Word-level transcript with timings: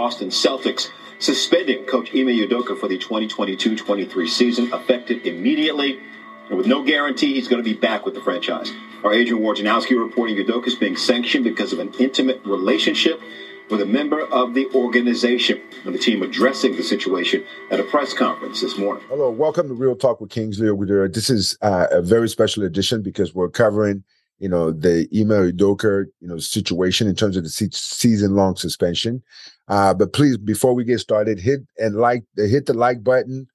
Boston 0.00 0.30
Celtics 0.30 0.88
suspending 1.18 1.84
coach 1.84 2.08
Ime 2.14 2.28
Udoka 2.28 2.74
for 2.80 2.88
the 2.88 2.96
2022-23 2.96 4.28
season, 4.30 4.72
effective 4.72 5.26
immediately. 5.26 6.00
And 6.48 6.56
with 6.56 6.66
no 6.66 6.82
guarantee 6.82 7.34
he's 7.34 7.48
going 7.48 7.62
to 7.62 7.70
be 7.70 7.78
back 7.78 8.06
with 8.06 8.14
the 8.14 8.22
franchise. 8.22 8.72
Our 9.04 9.12
Adrian 9.12 9.42
Wojnarowski 9.42 10.02
reporting 10.02 10.38
Udoka 10.38 10.68
is 10.68 10.74
being 10.74 10.96
sanctioned 10.96 11.44
because 11.44 11.74
of 11.74 11.80
an 11.80 11.92
intimate 11.98 12.40
relationship 12.46 13.20
with 13.68 13.82
a 13.82 13.84
member 13.84 14.22
of 14.24 14.54
the 14.54 14.68
organization. 14.74 15.60
And 15.84 15.94
the 15.94 15.98
team 15.98 16.22
addressing 16.22 16.76
the 16.76 16.82
situation 16.82 17.44
at 17.70 17.78
a 17.78 17.84
press 17.84 18.14
conference 18.14 18.62
this 18.62 18.78
morning. 18.78 19.04
Hello, 19.10 19.30
welcome 19.30 19.68
to 19.68 19.74
Real 19.74 19.96
Talk 19.96 20.22
with 20.22 20.30
Kingsley. 20.30 20.70
This 21.08 21.28
is 21.28 21.58
uh, 21.60 21.88
a 21.90 22.00
very 22.00 22.30
special 22.30 22.62
edition 22.62 23.02
because 23.02 23.34
we're 23.34 23.50
covering, 23.50 24.04
you 24.40 24.48
know, 24.48 24.72
the 24.72 25.06
Ime 25.14 25.52
Udoka, 25.52 26.06
you 26.20 26.26
know, 26.26 26.38
situation 26.38 27.06
in 27.06 27.14
terms 27.14 27.36
of 27.36 27.44
the 27.44 27.50
se- 27.50 27.68
season-long 27.72 28.56
suspension. 28.56 29.22
Uh, 29.68 29.94
but 29.94 30.14
please, 30.14 30.38
before 30.38 30.74
we 30.74 30.82
get 30.82 30.98
started, 30.98 31.38
hit 31.38 31.60
and 31.78 31.96
like, 31.96 32.24
hit 32.36 32.66
the 32.66 32.72
like 32.72 33.04
button. 33.04 33.46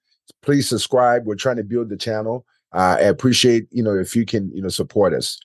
Please 0.44 0.70
subscribe. 0.70 1.25
We're 1.25 1.35
trying 1.35 1.58
to 1.58 1.63
build 1.63 1.89
the 1.89 1.98
channel. 1.98 2.45
Uh, 2.71 2.98
I 2.99 3.03
appreciate, 3.05 3.67
you 3.71 3.81
know, 3.81 3.98
if 3.98 4.16
you 4.16 4.25
can, 4.25 4.52
you 4.53 4.61
know, 4.61 4.70
support 4.70 5.13
us. 5.13 5.39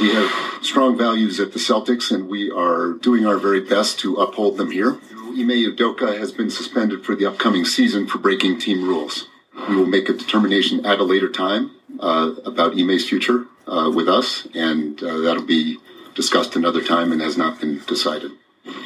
We 0.00 0.12
have 0.12 0.30
strong 0.62 0.98
values 0.98 1.40
at 1.40 1.52
the 1.52 1.58
Celtics, 1.58 2.12
and 2.12 2.28
we 2.28 2.50
are 2.50 2.92
doing 3.00 3.26
our 3.26 3.38
very 3.38 3.60
best 3.60 3.98
to 4.00 4.16
uphold 4.16 4.58
them 4.58 4.70
here. 4.70 4.98
Ime 5.36 5.74
Udoka 5.74 6.16
has 6.18 6.30
been 6.30 6.50
suspended 6.50 7.04
for 7.04 7.16
the 7.16 7.26
upcoming 7.26 7.64
season 7.64 8.06
for 8.06 8.18
breaking 8.18 8.60
team 8.60 8.84
rules. 8.86 9.28
We 9.68 9.76
will 9.76 9.86
make 9.86 10.08
a 10.08 10.12
determination 10.12 10.84
at 10.84 11.00
a 11.00 11.04
later 11.04 11.30
time 11.30 11.70
uh, 12.00 12.34
about 12.44 12.78
Ime's 12.78 13.08
future 13.08 13.46
uh, 13.66 13.90
with 13.94 14.08
us, 14.08 14.46
and 14.54 15.02
uh, 15.02 15.18
that'll 15.18 15.44
be 15.44 15.78
discussed 16.14 16.56
another 16.56 16.82
time 16.82 17.12
and 17.12 17.20
has 17.20 17.36
not 17.36 17.60
been 17.60 17.80
decided. 17.86 18.30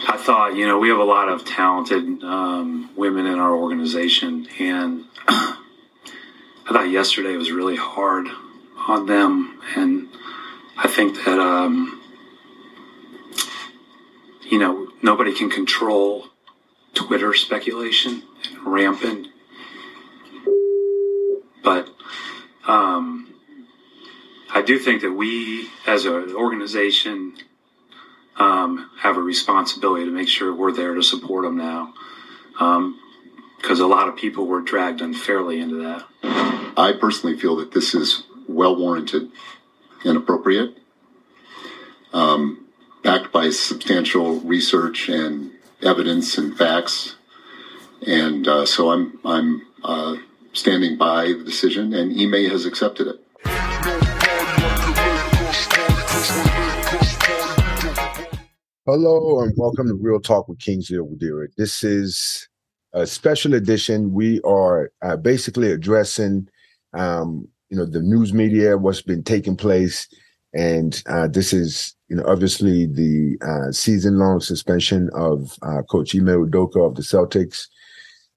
I 0.09 0.16
thought, 0.16 0.56
you 0.56 0.66
know, 0.66 0.78
we 0.78 0.88
have 0.88 0.98
a 0.98 1.05
lot 1.05 1.28
of 1.28 1.45
talented 1.45 2.24
um, 2.24 2.91
women 2.96 3.27
in 3.27 3.38
our 3.38 3.55
organization, 3.55 4.48
and 4.59 5.05
I 5.28 5.56
thought 6.69 6.91
yesterday 6.91 7.36
was 7.36 7.52
really 7.52 7.77
hard 7.77 8.27
on 8.89 9.06
them, 9.06 9.61
and 9.77 10.08
I 10.77 10.89
think 10.89 11.24
that 11.24 11.39
um, 11.39 12.02
you 14.42 14.58
know 14.58 14.89
nobody 15.02 15.34
can 15.34 15.50
control 15.50 16.27
Twitter 16.95 17.34
speculation 17.34 18.22
and 18.50 18.67
rampant, 18.67 19.28
but 21.62 21.89
um, 22.67 23.27
I 24.50 24.62
do 24.62 24.78
think 24.78 25.02
that 25.02 25.12
we, 25.12 25.68
as 25.86 26.04
an 26.04 26.34
organization, 26.34 27.34
um, 28.36 28.90
have 29.00 29.16
a 29.16 29.20
responsibility 29.20 30.05
to 30.05 30.10
make 30.10 30.28
sure 30.28 30.55
we're 30.55 30.72
there 30.72 30.94
to 30.94 31.02
support 31.02 31.44
them 31.44 31.56
now, 31.56 31.92
because 33.58 33.80
a 33.80 33.86
lot 33.86 34.08
of 34.08 34.16
people 34.16 34.46
were 34.46 34.60
dragged 34.60 35.00
unfairly 35.00 35.60
into 35.60 35.77
that. 35.82 36.05
I 36.77 36.94
personally 36.98 37.36
feel 37.38 37.56
that 37.56 37.72
this 37.72 37.94
is 37.94 38.22
well 38.48 38.77
warranted 38.77 39.30
and 40.05 40.16
appropriate, 40.16 40.78
um, 42.12 42.66
backed 43.02 43.33
by 43.33 43.50
substantial 43.50 44.40
research 44.40 45.08
and 45.08 45.50
evidence 45.83 46.38
and 46.38 46.56
facts. 46.56 47.16
And 48.06 48.46
uh, 48.46 48.64
so 48.64 48.90
I'm 48.92 49.18
I'm 49.24 49.66
uh, 49.83 50.16
standing 50.52 50.96
by 50.96 51.27
the 51.27 51.44
decision, 51.44 51.92
and 51.92 52.18
Ime 52.18 52.48
has 52.50 52.64
accepted 52.64 53.08
it. 53.08 53.24
Hello 58.91 59.42
and 59.42 59.53
welcome 59.58 59.86
to 59.86 59.92
Real 59.92 60.19
Talk 60.19 60.48
with 60.48 60.61
Kingsley 60.61 60.97
Ogudere. 60.97 61.48
This 61.58 61.84
is 61.84 62.48
a 62.95 63.06
special 63.06 63.53
edition. 63.53 64.14
We 64.14 64.41
are 64.47 64.91
uh, 65.03 65.19
basically 65.19 65.70
addressing, 65.70 66.48
um, 66.95 67.47
you 67.69 67.77
know, 67.77 67.84
the 67.84 68.00
news 68.00 68.33
media, 68.33 68.79
what's 68.79 69.02
been 69.02 69.23
taking 69.23 69.58
place, 69.58 70.08
and 70.55 71.02
uh, 71.05 71.29
this 71.29 71.52
is, 71.52 71.95
you 72.08 72.17
know, 72.17 72.24
obviously 72.27 72.86
the 72.86 73.36
uh, 73.42 73.73
season-long 73.73 74.40
suspension 74.40 75.11
of 75.12 75.58
uh, 75.61 75.83
Coach 75.83 76.14
Ime 76.14 76.48
Udoka 76.48 76.86
of 76.86 76.95
the 76.95 77.02
Celtics. 77.02 77.67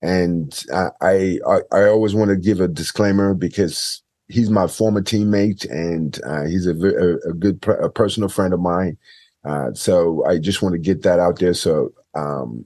And 0.02 0.66
uh, 0.74 0.90
I, 1.00 1.40
I, 1.48 1.60
I 1.72 1.86
always 1.86 2.14
want 2.14 2.28
to 2.30 2.36
give 2.36 2.60
a 2.60 2.68
disclaimer 2.68 3.34
because 3.34 4.04
he's 4.28 4.50
my 4.50 4.68
former 4.68 5.02
teammate 5.02 5.64
and 5.72 6.20
uh, 6.26 6.44
he's 6.44 6.68
a, 6.68 6.76
a, 6.76 7.30
a 7.30 7.34
good 7.36 7.66
a 7.68 7.88
personal 7.90 8.28
friend 8.28 8.54
of 8.54 8.60
mine. 8.60 8.98
Uh, 9.44 9.74
so 9.74 10.24
I 10.26 10.38
just 10.38 10.62
want 10.62 10.74
to 10.74 10.80
get 10.80 11.02
that 11.04 11.20
out 11.20 11.40
there. 11.40 11.54
So 11.54 11.92
um, 12.16 12.66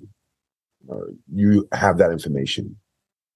uh, 0.92 1.12
you 1.34 1.68
have 1.72 1.98
that 1.98 2.12
information. 2.12 2.76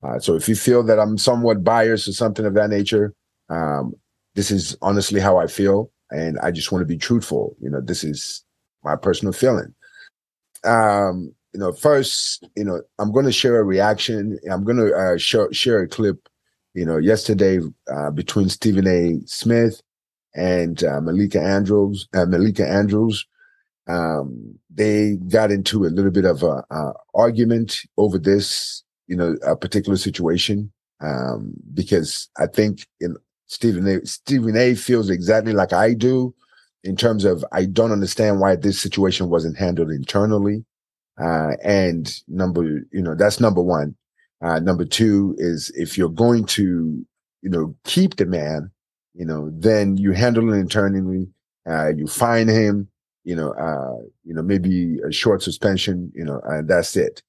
Uh, 0.03 0.19
so 0.19 0.35
if 0.35 0.47
you 0.47 0.55
feel 0.55 0.83
that 0.83 0.99
I'm 0.99 1.17
somewhat 1.17 1.63
biased 1.63 2.07
or 2.07 2.13
something 2.13 2.45
of 2.45 2.53
that 2.53 2.69
nature, 2.69 3.13
um, 3.49 3.93
this 4.35 4.51
is 4.51 4.77
honestly 4.81 5.19
how 5.19 5.37
I 5.37 5.47
feel, 5.47 5.91
and 6.11 6.39
I 6.39 6.51
just 6.51 6.71
want 6.71 6.81
to 6.81 6.85
be 6.85 6.97
truthful. 6.97 7.55
You 7.59 7.69
know, 7.69 7.81
this 7.81 8.03
is 8.03 8.43
my 8.83 8.95
personal 8.95 9.33
feeling. 9.33 9.73
Um, 10.63 11.33
you 11.53 11.59
know, 11.59 11.73
first, 11.73 12.47
you 12.55 12.63
know, 12.63 12.81
I'm 12.99 13.11
going 13.11 13.25
to 13.25 13.31
share 13.31 13.59
a 13.59 13.63
reaction. 13.63 14.37
I'm 14.49 14.63
going 14.63 14.77
to 14.77 14.93
uh, 14.93 15.17
share, 15.17 15.81
a 15.81 15.87
clip. 15.87 16.27
You 16.75 16.85
know, 16.85 16.97
yesterday 16.97 17.59
uh, 17.91 18.11
between 18.11 18.47
Stephen 18.47 18.87
A. 18.87 19.19
Smith 19.25 19.81
and 20.39 20.83
uh, 20.83 21.01
Malika 21.01 21.41
Andrews, 21.41 22.07
uh, 22.13 22.25
Malika 22.25 22.65
Andrews, 22.65 23.27
um, 23.87 24.57
they 24.73 25.17
got 25.27 25.51
into 25.51 25.85
a 25.85 25.91
little 25.91 26.11
bit 26.11 26.25
of 26.25 26.43
a, 26.43 26.63
a, 26.71 26.93
argument 27.13 27.81
over 27.97 28.17
this, 28.17 28.83
you 29.07 29.17
know, 29.17 29.35
a 29.45 29.55
particular 29.55 29.97
situation. 29.97 30.71
Um, 31.01 31.53
because 31.73 32.29
I 32.37 32.47
think 32.47 32.85
in 32.99 33.15
Stephen 33.47 33.87
A. 33.87 34.05
Stephen 34.05 34.55
A. 34.55 34.75
feels 34.75 35.09
exactly 35.09 35.53
like 35.53 35.73
I 35.73 35.93
do 35.93 36.33
in 36.83 36.95
terms 36.95 37.25
of 37.25 37.43
I 37.51 37.65
don't 37.65 37.91
understand 37.91 38.39
why 38.39 38.55
this 38.55 38.79
situation 38.79 39.29
wasn't 39.29 39.57
handled 39.57 39.91
internally. 39.91 40.65
Uh, 41.21 41.51
and 41.63 42.13
number, 42.27 42.63
you 42.91 43.01
know, 43.01 43.15
that's 43.15 43.39
number 43.39 43.61
one. 43.61 43.95
Uh, 44.41 44.59
number 44.59 44.85
two 44.85 45.35
is 45.37 45.69
if 45.75 45.97
you're 45.97 46.09
going 46.09 46.45
to, 46.45 47.05
you 47.41 47.49
know, 47.49 47.75
keep 47.83 48.15
the 48.15 48.25
man, 48.25 48.71
you 49.13 49.25
know, 49.25 49.51
then 49.53 49.97
you 49.97 50.11
handle 50.11 50.53
it 50.53 50.57
internally. 50.57 51.27
Uh, 51.69 51.89
you 51.89 52.07
fine 52.07 52.47
him, 52.47 52.87
you 53.23 53.35
know, 53.35 53.51
uh, 53.51 54.01
you 54.23 54.33
know, 54.33 54.41
maybe 54.41 54.97
a 55.07 55.11
short 55.11 55.43
suspension, 55.43 56.11
you 56.15 56.23
know, 56.23 56.41
and 56.45 56.67
that's 56.67 56.95
it. 56.95 57.21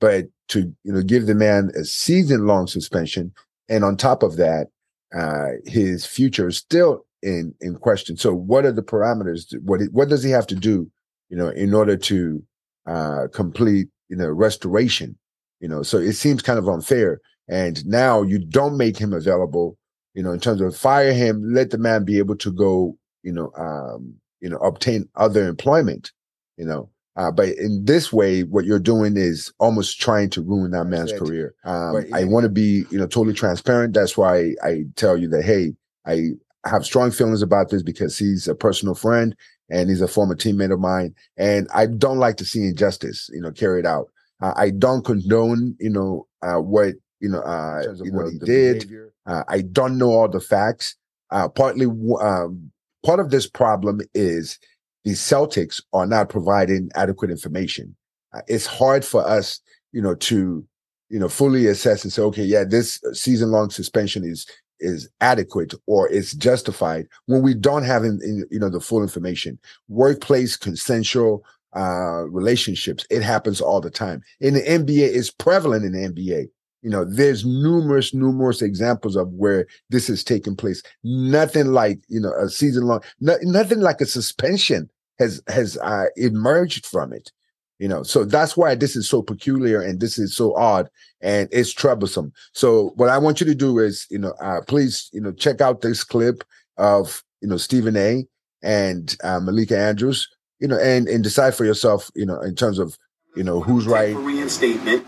But 0.00 0.26
to, 0.48 0.72
you 0.84 0.92
know, 0.92 1.02
give 1.02 1.26
the 1.26 1.34
man 1.34 1.70
a 1.74 1.84
season 1.84 2.46
long 2.46 2.66
suspension. 2.66 3.32
And 3.68 3.84
on 3.84 3.96
top 3.96 4.22
of 4.22 4.36
that, 4.36 4.68
uh, 5.16 5.58
his 5.66 6.06
future 6.06 6.48
is 6.48 6.58
still 6.58 7.04
in, 7.22 7.54
in 7.60 7.74
question. 7.76 8.16
So 8.16 8.32
what 8.32 8.64
are 8.64 8.72
the 8.72 8.82
parameters? 8.82 9.52
What, 9.62 9.80
what 9.90 10.08
does 10.08 10.22
he 10.22 10.30
have 10.30 10.46
to 10.48 10.54
do, 10.54 10.88
you 11.28 11.36
know, 11.36 11.48
in 11.48 11.74
order 11.74 11.96
to, 11.96 12.42
uh, 12.86 13.26
complete, 13.32 13.88
you 14.08 14.16
know, 14.16 14.28
restoration, 14.28 15.18
you 15.60 15.68
know, 15.68 15.82
so 15.82 15.98
it 15.98 16.12
seems 16.12 16.40
kind 16.42 16.58
of 16.58 16.68
unfair. 16.68 17.20
And 17.48 17.84
now 17.84 18.22
you 18.22 18.38
don't 18.38 18.76
make 18.76 18.96
him 18.96 19.12
available 19.12 19.76
you 20.18 20.24
know, 20.24 20.32
in 20.32 20.40
terms 20.40 20.60
of 20.60 20.76
fire 20.76 21.12
him, 21.12 21.54
let 21.54 21.70
the 21.70 21.78
man 21.78 22.04
be 22.04 22.18
able 22.18 22.34
to 22.34 22.50
go, 22.50 22.98
you 23.22 23.30
know, 23.30 23.52
um, 23.56 24.16
you 24.40 24.50
know, 24.50 24.56
obtain 24.56 25.08
other 25.14 25.46
employment, 25.46 26.10
you 26.56 26.64
know. 26.64 26.90
Uh, 27.14 27.30
but 27.30 27.50
in 27.50 27.84
this 27.84 28.12
way, 28.12 28.42
what 28.42 28.64
you're 28.64 28.80
doing 28.80 29.16
is 29.16 29.52
almost 29.60 30.00
trying 30.00 30.28
to 30.30 30.42
ruin 30.42 30.72
that 30.72 30.86
man's 30.86 31.12
career. 31.12 31.54
Um, 31.64 32.04
I 32.12 32.24
want 32.24 32.42
to 32.42 32.48
be, 32.48 32.84
you 32.90 32.98
know, 32.98 33.06
totally 33.06 33.32
transparent. 33.32 33.94
That's 33.94 34.18
why 34.18 34.54
I 34.60 34.86
tell 34.96 35.16
you 35.16 35.28
that, 35.28 35.44
hey, 35.44 35.76
I 36.04 36.30
have 36.64 36.84
strong 36.84 37.12
feelings 37.12 37.40
about 37.40 37.70
this 37.70 37.84
because 37.84 38.18
he's 38.18 38.48
a 38.48 38.56
personal 38.56 38.96
friend 38.96 39.36
and 39.70 39.88
he's 39.88 40.00
a 40.00 40.08
former 40.08 40.34
teammate 40.34 40.72
of 40.72 40.80
mine. 40.80 41.14
And 41.36 41.68
I 41.72 41.86
don't 41.86 42.18
like 42.18 42.38
to 42.38 42.44
see 42.44 42.64
injustice, 42.66 43.30
you 43.32 43.40
know, 43.40 43.52
carried 43.52 43.86
out. 43.86 44.08
Uh, 44.42 44.52
I 44.56 44.70
don't 44.70 45.04
condone, 45.04 45.76
you 45.78 45.90
know, 45.90 46.26
uh, 46.42 46.60
what, 46.60 46.94
you 47.20 47.28
know, 47.28 47.40
uh, 47.40 47.82
you 48.02 48.12
know, 48.12 48.18
what 48.18 48.32
he 48.32 48.38
did. 48.38 48.90
Uh, 49.26 49.42
I 49.48 49.62
don't 49.62 49.98
know 49.98 50.10
all 50.10 50.28
the 50.28 50.40
facts. 50.40 50.96
Uh, 51.30 51.48
partly, 51.48 51.86
um, 52.20 52.70
part 53.04 53.20
of 53.20 53.30
this 53.30 53.46
problem 53.46 54.00
is 54.14 54.58
the 55.04 55.12
Celtics 55.12 55.82
are 55.92 56.06
not 56.06 56.28
providing 56.28 56.90
adequate 56.94 57.30
information. 57.30 57.94
Uh, 58.32 58.40
it's 58.46 58.66
hard 58.66 59.04
for 59.04 59.26
us, 59.26 59.60
you 59.92 60.02
know, 60.02 60.14
to, 60.14 60.66
you 61.08 61.18
know, 61.18 61.28
fully 61.28 61.66
assess 61.66 62.04
and 62.04 62.12
say, 62.12 62.22
okay, 62.22 62.44
yeah, 62.44 62.64
this 62.64 63.00
season 63.12 63.50
long 63.50 63.70
suspension 63.70 64.24
is 64.24 64.46
is 64.80 65.08
adequate 65.20 65.74
or 65.86 66.08
it's 66.08 66.34
justified 66.34 67.08
when 67.26 67.42
we 67.42 67.52
don't 67.52 67.82
have, 67.82 68.04
in, 68.04 68.20
in, 68.22 68.46
you 68.50 68.60
know, 68.60 68.68
the 68.68 68.80
full 68.80 69.02
information. 69.02 69.58
Workplace 69.88 70.56
consensual 70.56 71.44
uh, 71.76 72.24
relationships, 72.28 73.04
it 73.10 73.22
happens 73.22 73.60
all 73.60 73.80
the 73.80 73.90
time. 73.90 74.22
In 74.40 74.54
the 74.54 74.60
NBA, 74.60 75.16
it's 75.16 75.30
prevalent 75.30 75.84
in 75.84 75.92
the 75.92 76.08
NBA. 76.08 76.48
You 76.82 76.90
know, 76.90 77.04
there's 77.04 77.44
numerous, 77.44 78.14
numerous 78.14 78.62
examples 78.62 79.16
of 79.16 79.32
where 79.32 79.66
this 79.90 80.06
has 80.08 80.22
taken 80.22 80.54
place. 80.54 80.82
Nothing 81.02 81.68
like, 81.68 82.00
you 82.08 82.20
know, 82.20 82.32
a 82.32 82.48
season 82.48 82.84
long, 82.84 83.02
no, 83.20 83.36
nothing 83.42 83.80
like 83.80 84.00
a 84.00 84.06
suspension 84.06 84.88
has, 85.18 85.42
has 85.48 85.76
uh, 85.78 86.06
emerged 86.16 86.86
from 86.86 87.12
it. 87.12 87.32
You 87.78 87.86
know, 87.86 88.02
so 88.02 88.24
that's 88.24 88.56
why 88.56 88.74
this 88.74 88.96
is 88.96 89.08
so 89.08 89.22
peculiar 89.22 89.80
and 89.80 90.00
this 90.00 90.18
is 90.18 90.34
so 90.34 90.56
odd 90.56 90.88
and 91.20 91.48
it's 91.52 91.72
troublesome. 91.72 92.32
So 92.52 92.92
what 92.96 93.08
I 93.08 93.18
want 93.18 93.40
you 93.40 93.46
to 93.46 93.54
do 93.54 93.78
is, 93.78 94.06
you 94.10 94.18
know, 94.18 94.34
uh, 94.40 94.60
please, 94.66 95.08
you 95.12 95.20
know, 95.20 95.30
check 95.30 95.60
out 95.60 95.80
this 95.80 96.02
clip 96.02 96.42
of, 96.76 97.22
you 97.40 97.46
know, 97.46 97.56
Stephen 97.56 97.96
A 97.96 98.26
and 98.62 99.16
uh, 99.22 99.38
Malika 99.38 99.78
Andrews, 99.78 100.28
you 100.58 100.66
know, 100.66 100.78
and 100.78 101.08
and 101.08 101.22
decide 101.22 101.54
for 101.54 101.64
yourself, 101.64 102.10
you 102.16 102.26
know, 102.26 102.40
in 102.40 102.56
terms 102.56 102.80
of, 102.80 102.98
you 103.36 103.44
know, 103.44 103.60
who's 103.60 103.86
right. 103.86 104.14
For 104.14 104.22
reinstatement, 104.22 105.06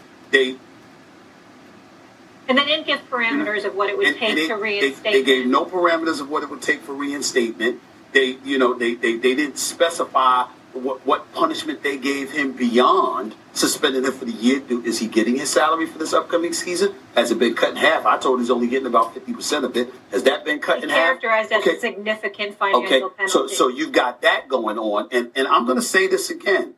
and 2.51 2.59
they 2.59 2.65
didn't 2.67 2.87
give 2.87 3.01
parameters 3.09 3.65
of 3.65 3.75
what 3.75 3.89
it 3.89 3.97
would 3.97 4.09
and, 4.09 4.17
take 4.17 4.29
and 4.31 4.39
they, 4.39 4.49
to 4.49 4.55
they, 4.57 4.61
reinstate. 4.61 5.13
they 5.15 5.23
gave 5.23 5.47
no 5.47 5.65
parameters 5.65 6.21
of 6.21 6.29
what 6.29 6.43
it 6.43 6.51
would 6.51 6.61
take 6.63 6.81
for 6.83 6.93
reinstatement. 6.95 7.81
They, 8.13 8.37
you 8.45 8.59
know, 8.59 8.75
they, 8.75 8.95
they, 8.95 9.17
they 9.17 9.35
didn't 9.37 9.57
specify 9.59 10.45
what, 10.73 11.05
what 11.07 11.33
punishment 11.33 11.83
they 11.83 11.97
gave 11.97 12.31
him 12.33 12.53
beyond 12.53 13.35
suspending 13.53 14.05
him 14.05 14.13
for 14.13 14.25
the 14.25 14.33
year. 14.33 14.61
Do- 14.61 14.85
Is 14.85 14.99
he 14.99 15.07
getting 15.09 15.37
his 15.37 15.51
salary 15.51 15.87
for 15.87 15.99
this 15.99 16.13
upcoming 16.13 16.53
season? 16.53 16.95
Has 17.17 17.31
it 17.31 17.39
been 17.39 17.55
cut 17.55 17.71
in 17.71 17.77
half? 17.77 18.07
I 18.07 18.19
told 18.19 18.41
he's 18.41 18.51
only 18.51 18.69
getting 18.69 18.87
about 18.87 19.15
fifty 19.15 19.33
percent 19.33 19.65
of 19.65 19.77
it. 19.77 19.93
Has 20.13 20.23
that 20.25 20.45
been 20.45 20.59
cut 20.61 20.77
It's 20.77 20.85
in 20.85 20.91
half? 20.91 20.99
characterized 21.21 21.53
as 21.53 21.63
Okay. 21.63 21.77
a 21.77 21.81
significant 21.81 22.51
Okay, 22.61 22.73
financial 22.73 23.11
penalty. 23.11 23.33
so 23.33 23.47
so 23.49 23.69
you've 23.69 23.93
got 23.93 24.23
that 24.23 24.49
going 24.49 24.79
on, 24.79 25.09
and 25.13 25.31
and 25.37 25.47
I'm 25.49 25.65
going 25.67 25.79
to 25.79 25.83
say 25.83 26.07
this 26.09 26.31
again. 26.31 26.75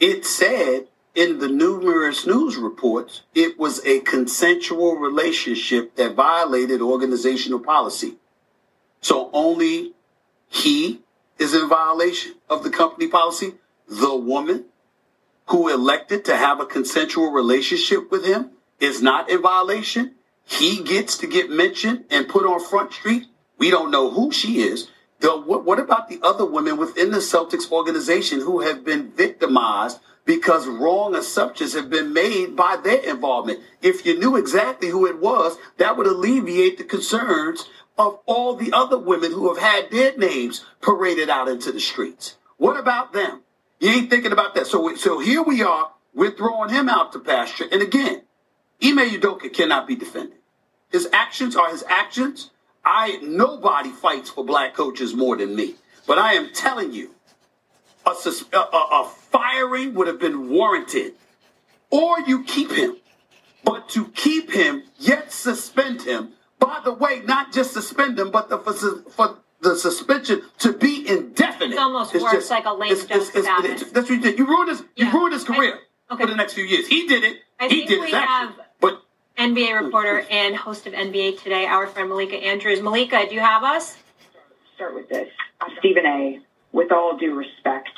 It 0.00 0.24
said 0.26 0.88
in 1.16 1.38
the 1.38 1.48
numerous 1.48 2.26
news 2.26 2.56
reports 2.56 3.22
it 3.34 3.58
was 3.58 3.84
a 3.86 4.00
consensual 4.00 4.96
relationship 4.96 5.96
that 5.96 6.14
violated 6.14 6.82
organizational 6.82 7.58
policy. 7.58 8.16
So 9.00 9.30
only 9.32 9.94
he 10.48 11.00
is 11.38 11.54
in 11.54 11.68
violation 11.68 12.34
of 12.50 12.62
the 12.62 12.70
company 12.70 13.08
policy. 13.08 13.54
The 13.88 14.14
woman 14.14 14.66
who 15.48 15.68
elected 15.68 16.24
to 16.26 16.36
have 16.36 16.60
a 16.60 16.66
consensual 16.66 17.30
relationship 17.30 18.10
with 18.10 18.24
him 18.24 18.50
is 18.78 19.00
not 19.00 19.30
in 19.30 19.40
violation. 19.40 20.14
He 20.44 20.82
gets 20.82 21.16
to 21.18 21.26
get 21.26 21.50
mentioned 21.50 22.04
and 22.10 22.28
put 22.28 22.44
on 22.44 22.60
Front 22.60 22.92
Street. 22.92 23.24
We 23.58 23.70
don't 23.70 23.90
know 23.90 24.10
who 24.10 24.32
she 24.32 24.60
is. 24.60 24.88
The, 25.20 25.30
what, 25.30 25.64
what 25.64 25.78
about 25.78 26.08
the 26.08 26.20
other 26.22 26.44
women 26.44 26.76
within 26.76 27.10
the 27.10 27.18
Celtics 27.18 27.70
organization 27.72 28.40
who 28.40 28.60
have 28.60 28.84
been 28.84 29.10
victimized 29.12 29.98
because 30.26 30.66
wrong 30.66 31.14
assumptions 31.14 31.72
have 31.72 31.88
been 31.88 32.12
made 32.12 32.54
by 32.54 32.76
their 32.82 32.98
involvement? 32.98 33.60
If 33.80 34.04
you 34.04 34.18
knew 34.18 34.36
exactly 34.36 34.88
who 34.88 35.06
it 35.06 35.18
was, 35.20 35.56
that 35.78 35.96
would 35.96 36.06
alleviate 36.06 36.76
the 36.76 36.84
concerns 36.84 37.68
of 37.96 38.18
all 38.26 38.56
the 38.56 38.72
other 38.72 38.98
women 38.98 39.32
who 39.32 39.48
have 39.48 39.62
had 39.62 39.90
their 39.90 40.16
names 40.18 40.64
paraded 40.82 41.30
out 41.30 41.48
into 41.48 41.72
the 41.72 41.80
streets. 41.80 42.36
What 42.58 42.78
about 42.78 43.12
them? 43.12 43.42
You 43.80 43.90
ain't 43.90 44.10
thinking 44.10 44.32
about 44.32 44.54
that. 44.54 44.66
So, 44.66 44.94
so 44.96 45.18
here 45.18 45.42
we 45.42 45.62
are. 45.62 45.92
We're 46.14 46.36
throwing 46.36 46.70
him 46.70 46.88
out 46.88 47.12
to 47.12 47.20
pasture. 47.20 47.66
And 47.70 47.82
again, 47.82 48.22
Ime 48.82 49.10
Udoka 49.10 49.52
cannot 49.52 49.86
be 49.86 49.96
defended. 49.96 50.38
His 50.90 51.08
actions 51.12 51.56
are 51.56 51.70
his 51.70 51.84
actions. 51.88 52.50
I 52.84 53.18
nobody 53.22 53.90
fights 53.90 54.30
for 54.30 54.44
black 54.44 54.74
coaches 54.74 55.14
more 55.14 55.36
than 55.36 55.54
me. 55.56 55.74
But 56.06 56.18
I 56.18 56.34
am 56.34 56.52
telling 56.52 56.92
you, 56.92 57.15
a, 58.06 58.56
a, 58.56 58.58
a, 58.60 59.02
a 59.02 59.08
firing 59.30 59.94
would 59.94 60.06
have 60.06 60.18
been 60.20 60.48
warranted, 60.48 61.14
or 61.90 62.20
you 62.20 62.44
keep 62.44 62.70
him. 62.72 62.96
But 63.64 63.88
to 63.90 64.06
keep 64.08 64.50
him, 64.52 64.84
yet 64.98 65.32
suspend 65.32 66.02
him. 66.02 66.30
By 66.60 66.80
the 66.84 66.92
way, 66.92 67.22
not 67.24 67.52
just 67.52 67.72
suspend 67.72 68.18
him, 68.18 68.30
but 68.30 68.48
the 68.48 68.58
for, 68.58 68.72
for 69.10 69.38
the 69.60 69.74
suspension 69.76 70.42
to 70.58 70.72
be 70.72 71.06
indefinite. 71.08 71.70
It's 71.70 71.78
almost 71.78 72.14
worse 72.14 72.48
like 72.50 72.64
a 72.66 72.72
lame 72.72 72.92
it's- 72.92 73.04
it's- 73.06 73.28
it's- 73.34 73.64
it's- 73.64 73.90
That's 73.90 74.08
what 74.08 74.16
you 74.16 74.20
did. 74.22 74.38
You 74.38 74.46
ruined 74.46 74.68
his. 74.70 74.84
You 74.94 75.10
ruined 75.10 75.32
his 75.34 75.44
I- 75.50 75.54
career 75.56 75.78
okay. 76.12 76.22
for 76.24 76.30
the 76.30 76.36
next 76.36 76.54
few 76.54 76.64
years. 76.64 76.86
He 76.86 77.08
did 77.08 77.24
it. 77.24 77.38
I 77.58 77.64
he 77.68 77.76
think 77.78 77.88
did 77.88 78.00
we 78.00 78.06
his 78.06 78.14
have- 78.14 78.54
But 78.80 79.02
NBA 79.36 79.82
reporter 79.84 80.24
and 80.30 80.54
host 80.54 80.86
of 80.86 80.92
NBA 80.94 81.32
Today, 81.42 81.66
our 81.66 81.86
friend 81.88 82.08
Malika 82.08 82.36
Andrews. 82.36 82.80
Malika, 82.80 83.26
do 83.28 83.34
you 83.34 83.40
have 83.40 83.64
us? 83.64 83.96
start 84.76 84.94
with 84.94 85.08
this. 85.08 85.28
Stephen 85.78 86.04
A., 86.06 86.38
with 86.72 86.92
all 86.92 87.16
due 87.16 87.34
respect, 87.34 87.88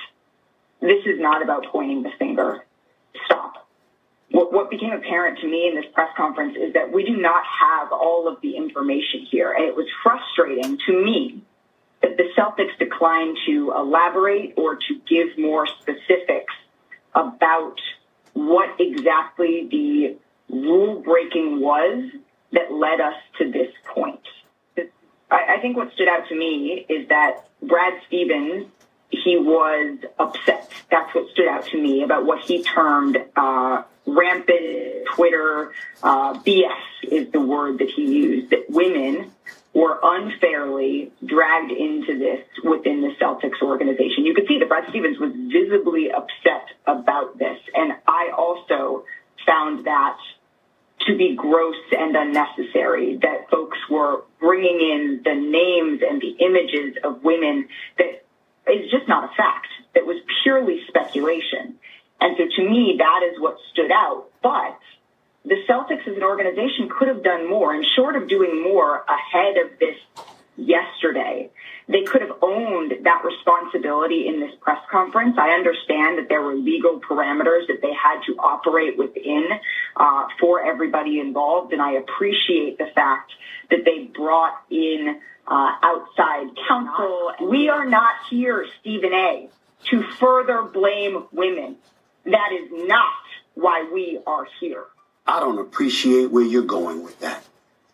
this 0.80 1.04
is 1.06 1.18
not 1.18 1.42
about 1.42 1.66
pointing 1.70 2.02
the 2.02 2.10
finger. 2.18 2.64
Stop. 3.24 3.68
What, 4.30 4.52
what 4.52 4.70
became 4.70 4.92
apparent 4.92 5.38
to 5.40 5.48
me 5.48 5.68
in 5.68 5.74
this 5.74 5.86
press 5.92 6.10
conference 6.16 6.56
is 6.56 6.74
that 6.74 6.92
we 6.92 7.04
do 7.04 7.16
not 7.16 7.42
have 7.44 7.92
all 7.92 8.28
of 8.28 8.40
the 8.42 8.56
information 8.56 9.26
here. 9.30 9.52
And 9.52 9.64
it 9.64 9.74
was 9.74 9.86
frustrating 10.02 10.78
to 10.86 10.92
me 10.92 11.42
that 12.02 12.16
the 12.16 12.24
Celtics 12.36 12.78
declined 12.78 13.38
to 13.46 13.72
elaborate 13.74 14.54
or 14.56 14.76
to 14.76 15.00
give 15.08 15.38
more 15.38 15.66
specifics 15.66 16.54
about 17.14 17.76
what 18.34 18.76
exactly 18.78 19.66
the 19.70 20.16
rule 20.54 21.00
breaking 21.00 21.60
was 21.60 22.04
that 22.52 22.72
led 22.72 23.00
us 23.00 23.14
to 23.38 23.50
this 23.50 23.72
point. 23.94 24.20
I, 25.30 25.56
I 25.56 25.60
think 25.60 25.76
what 25.76 25.92
stood 25.92 26.08
out 26.08 26.28
to 26.28 26.34
me 26.36 26.86
is 26.88 27.08
that 27.08 27.48
Brad 27.62 27.94
Stevens, 28.06 28.66
he 29.10 29.36
was 29.36 29.98
upset. 30.18 30.70
That's 30.90 31.14
what 31.14 31.30
stood 31.30 31.48
out 31.48 31.66
to 31.66 31.80
me 31.80 32.02
about 32.02 32.26
what 32.26 32.40
he 32.40 32.62
termed 32.62 33.18
uh, 33.36 33.82
rampant 34.06 35.06
Twitter 35.14 35.72
uh, 36.02 36.34
BS 36.34 36.82
is 37.02 37.30
the 37.32 37.40
word 37.40 37.78
that 37.78 37.90
he 37.90 38.04
used. 38.04 38.50
That 38.50 38.66
women 38.68 39.32
were 39.74 39.98
unfairly 40.02 41.12
dragged 41.24 41.70
into 41.70 42.18
this 42.18 42.44
within 42.64 43.02
the 43.02 43.14
Celtics 43.20 43.62
organization. 43.62 44.24
You 44.24 44.34
could 44.34 44.48
see 44.48 44.58
that 44.58 44.68
Brad 44.68 44.88
Stevens 44.88 45.18
was 45.18 45.32
visibly 45.32 46.10
upset 46.10 46.68
about 46.86 47.38
this, 47.38 47.58
and 47.74 47.92
I 48.06 48.30
also 48.36 49.04
found 49.46 49.86
that 49.86 50.16
to 51.06 51.16
be 51.16 51.36
gross 51.36 51.76
and 51.92 52.16
unnecessary, 52.16 53.16
that 53.22 53.48
folks 53.50 53.78
were 53.88 54.24
bringing 54.40 54.80
in 54.80 55.20
the 55.24 55.34
names 55.34 56.02
and 56.08 56.20
the 56.20 56.36
images 56.44 56.96
of 57.04 57.22
women 57.22 57.68
that 57.98 58.24
is 58.70 58.90
just 58.90 59.08
not 59.08 59.24
a 59.24 59.36
fact. 59.36 59.68
That 59.94 60.06
was 60.06 60.16
purely 60.42 60.82
speculation. 60.86 61.78
And 62.20 62.36
so 62.36 62.44
to 62.56 62.68
me, 62.68 62.96
that 62.98 63.20
is 63.32 63.40
what 63.40 63.58
stood 63.72 63.90
out. 63.90 64.26
But 64.42 64.78
the 65.44 65.56
Celtics 65.68 66.06
as 66.06 66.16
an 66.16 66.22
organization 66.22 66.88
could 66.88 67.08
have 67.08 67.22
done 67.22 67.48
more, 67.48 67.74
and 67.74 67.84
short 67.96 68.16
of 68.16 68.28
doing 68.28 68.62
more 68.62 69.04
ahead 69.08 69.56
of 69.56 69.78
this 69.78 69.96
yesterday, 70.58 71.50
they 71.88 72.02
could 72.02 72.20
have 72.20 72.42
owned 72.42 72.92
that 73.04 73.22
responsibility 73.24 74.26
in 74.26 74.40
this 74.40 74.52
press 74.60 74.80
conference. 74.90 75.36
I 75.38 75.50
understand 75.50 76.18
that 76.18 76.28
there 76.28 76.42
were 76.42 76.54
legal 76.54 77.00
parameters 77.00 77.66
that 77.68 77.80
they 77.80 77.92
had 77.92 78.20
to 78.26 78.36
operate 78.38 78.98
within 78.98 79.48
uh, 79.96 80.26
for 80.40 80.62
everybody 80.62 81.20
involved, 81.20 81.72
and 81.72 81.80
I 81.80 81.92
appreciate 81.92 82.78
the 82.78 82.88
fact 82.94 83.32
that 83.70 83.84
they 83.84 84.04
brought 84.04 84.60
in 84.70 85.20
uh, 85.46 85.72
outside 85.82 86.48
counsel. 86.66 87.32
We 87.48 87.68
are 87.68 87.86
not 87.86 88.14
here, 88.28 88.66
Stephen 88.80 89.14
A., 89.14 89.48
to 89.90 90.02
further 90.18 90.62
blame 90.62 91.24
women. 91.32 91.76
That 92.24 92.50
is 92.52 92.68
not 92.72 93.12
why 93.54 93.88
we 93.92 94.20
are 94.26 94.46
here. 94.60 94.84
I 95.26 95.40
don't 95.40 95.58
appreciate 95.58 96.30
where 96.30 96.44
you're 96.44 96.62
going 96.62 97.02
with 97.04 97.20
that. 97.20 97.44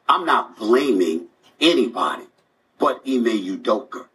I'm 0.09 0.25
not 0.25 0.57
blaming 0.57 1.27
anybody 1.61 2.25
but 2.79 3.01
Ime 3.07 3.25
Udoka. 3.27 4.07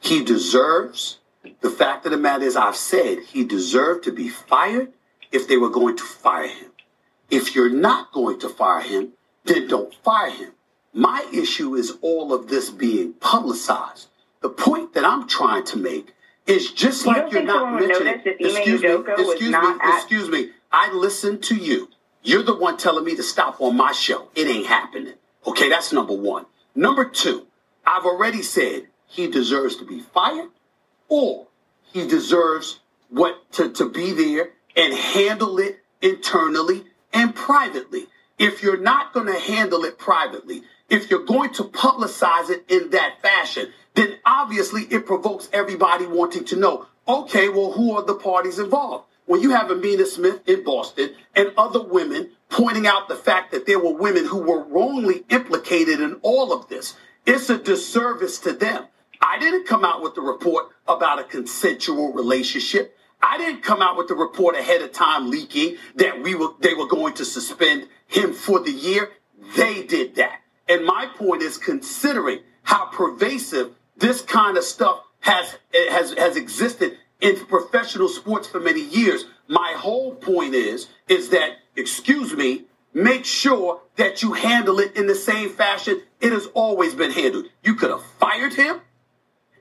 He 0.00 0.22
deserves, 0.24 1.18
the 1.60 1.70
fact 1.70 2.06
of 2.06 2.12
the 2.12 2.18
matter 2.18 2.44
is, 2.44 2.56
I've 2.56 2.76
said 2.76 3.18
he 3.20 3.44
deserved 3.44 4.04
to 4.04 4.12
be 4.12 4.28
fired 4.28 4.92
if 5.32 5.48
they 5.48 5.56
were 5.56 5.70
going 5.70 5.96
to 5.96 6.04
fire 6.04 6.48
him. 6.48 6.70
If 7.30 7.54
you're 7.54 7.70
not 7.70 8.12
going 8.12 8.38
to 8.40 8.48
fire 8.48 8.82
him, 8.82 9.12
then 9.44 9.66
don't 9.68 9.92
fire 9.94 10.30
him. 10.30 10.52
My 10.92 11.26
issue 11.32 11.74
is 11.74 11.92
all 12.00 12.32
of 12.32 12.48
this 12.48 12.70
being 12.70 13.14
publicized. 13.14 14.08
The 14.40 14.48
point 14.48 14.94
that 14.94 15.04
I'm 15.04 15.26
trying 15.26 15.64
to 15.64 15.76
make 15.78 16.14
is 16.46 16.70
just 16.72 17.04
You 17.04 17.12
like 17.12 17.32
you're 17.32 17.42
not 17.42 17.80
mentioning. 17.80 18.04
notice 18.04 18.22
if 18.24 18.40
Ime 18.40 18.56
excuse 18.56 18.82
me, 18.82 18.88
excuse 19.18 19.50
me, 19.50 19.76
excuse 19.82 20.28
me. 20.28 20.50
I 20.72 20.92
listened 20.92 21.42
to 21.44 21.56
you. 21.56 21.88
You're 22.22 22.42
the 22.42 22.56
one 22.56 22.76
telling 22.76 23.04
me 23.04 23.16
to 23.16 23.22
stop 23.22 23.60
on 23.60 23.76
my 23.76 23.92
show. 23.92 24.28
It 24.34 24.46
ain't 24.46 24.66
happening. 24.66 25.14
Okay, 25.46 25.68
that's 25.68 25.92
number 25.92 26.14
one. 26.14 26.46
Number 26.74 27.04
two, 27.04 27.46
I've 27.86 28.04
already 28.04 28.42
said 28.42 28.88
he 29.06 29.30
deserves 29.30 29.76
to 29.76 29.84
be 29.84 30.00
fired 30.00 30.50
or 31.08 31.46
he 31.92 32.06
deserves 32.06 32.80
what 33.08 33.50
to, 33.52 33.70
to 33.72 33.88
be 33.88 34.12
there 34.12 34.50
and 34.76 34.92
handle 34.92 35.58
it 35.58 35.78
internally 36.02 36.84
and 37.12 37.34
privately. 37.34 38.06
If 38.38 38.62
you're 38.62 38.80
not 38.80 39.14
going 39.14 39.26
to 39.26 39.38
handle 39.38 39.84
it 39.84 39.98
privately, 39.98 40.62
if 40.90 41.10
you're 41.10 41.24
going 41.24 41.52
to 41.54 41.64
publicize 41.64 42.50
it 42.50 42.64
in 42.68 42.90
that 42.90 43.22
fashion, 43.22 43.72
then 43.94 44.18
obviously 44.24 44.82
it 44.82 45.06
provokes 45.06 45.48
everybody 45.52 46.06
wanting 46.06 46.44
to 46.46 46.56
know, 46.56 46.86
okay, 47.08 47.48
well, 47.48 47.72
who 47.72 47.96
are 47.96 48.04
the 48.04 48.14
parties 48.14 48.58
involved? 48.58 49.06
When 49.24 49.40
you 49.40 49.50
have 49.50 49.70
Amina 49.70 50.06
Smith 50.06 50.40
in 50.46 50.62
Boston 50.62 51.14
and 51.34 51.52
other 51.56 51.82
women 51.82 52.30
pointing 52.48 52.86
out 52.86 53.08
the 53.08 53.16
fact 53.16 53.50
that 53.52 53.66
there 53.66 53.80
were 53.80 53.92
women 53.92 54.24
who 54.24 54.38
were 54.38 54.62
wrongly 54.62 55.24
implicated 55.30 56.00
in 56.00 56.14
all 56.22 56.52
of 56.52 56.68
this, 56.68 56.94
it's 57.26 57.50
a 57.50 57.58
disservice 57.58 58.38
to 58.40 58.52
them. 58.52 58.86
I 59.20 59.38
didn't 59.38 59.66
come 59.66 59.84
out 59.84 60.02
with 60.02 60.14
the 60.14 60.20
report 60.20 60.66
about 60.86 61.18
a 61.18 61.24
consensual 61.24 62.12
relationship. 62.12 62.96
I 63.20 63.38
didn't 63.38 63.62
come 63.62 63.82
out 63.82 63.96
with 63.96 64.08
the 64.08 64.14
report 64.14 64.56
ahead 64.56 64.82
of 64.82 64.92
time 64.92 65.30
leaking 65.30 65.76
that 65.96 66.22
we 66.22 66.34
were 66.34 66.50
they 66.60 66.74
were 66.74 66.86
going 66.86 67.14
to 67.14 67.24
suspend 67.24 67.88
him 68.06 68.32
for 68.32 68.60
the 68.60 68.70
year. 68.70 69.10
They 69.56 69.82
did 69.82 70.16
that. 70.16 70.40
And 70.68 70.84
my 70.84 71.06
point 71.16 71.42
is 71.42 71.58
considering 71.58 72.40
how 72.62 72.86
pervasive 72.86 73.74
this 73.96 74.22
kind 74.22 74.56
of 74.56 74.64
stuff 74.64 75.00
has 75.20 75.56
has 75.90 76.12
has 76.14 76.36
existed 76.36 76.98
in 77.20 77.36
professional 77.46 78.08
sports 78.08 78.46
for 78.46 78.60
many 78.60 78.82
years. 78.82 79.24
My 79.48 79.74
whole 79.76 80.14
point 80.14 80.54
is 80.54 80.88
is 81.08 81.30
that 81.30 81.56
excuse 81.74 82.34
me, 82.34 82.66
make 82.96 83.24
sure 83.24 83.80
that 83.96 84.22
you 84.22 84.32
handle 84.32 84.80
it 84.80 84.96
in 84.96 85.06
the 85.06 85.14
same 85.14 85.50
fashion 85.50 86.00
it 86.20 86.32
has 86.32 86.46
always 86.54 86.94
been 86.94 87.10
handled. 87.10 87.46
You 87.62 87.74
could 87.74 87.90
have 87.90 88.02
fired 88.18 88.54
him 88.54 88.80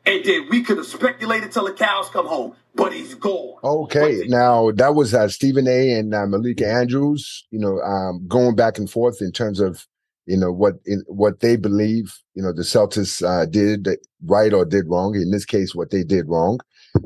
and 0.05 0.23
then 0.23 0.47
we 0.49 0.63
could 0.63 0.77
have 0.77 0.85
speculated 0.85 1.51
till 1.51 1.65
the 1.65 1.73
cows 1.73 2.09
come 2.09 2.27
home, 2.27 2.55
but 2.75 2.93
he's 2.93 3.15
gone. 3.15 3.59
Okay, 3.63 4.23
now 4.27 4.71
that 4.71 4.95
was 4.95 5.13
uh, 5.13 5.27
Stephen 5.27 5.67
A. 5.67 5.91
and 5.91 6.13
uh, 6.13 6.25
Malika 6.27 6.67
Andrews. 6.67 7.45
You 7.51 7.59
know, 7.59 7.79
um, 7.81 8.25
going 8.27 8.55
back 8.55 8.77
and 8.77 8.89
forth 8.89 9.21
in 9.21 9.31
terms 9.31 9.59
of 9.59 9.85
you 10.25 10.37
know 10.37 10.51
what 10.51 10.75
in, 10.85 11.03
what 11.07 11.39
they 11.41 11.55
believe. 11.55 12.17
You 12.35 12.43
know, 12.43 12.53
the 12.53 12.61
Celtics 12.61 13.21
uh, 13.21 13.45
did 13.45 13.87
right 14.23 14.53
or 14.53 14.63
did 14.63 14.85
wrong. 14.87 15.15
In 15.15 15.31
this 15.31 15.45
case, 15.45 15.75
what 15.75 15.91
they 15.91 16.03
did 16.03 16.27
wrong. 16.29 16.59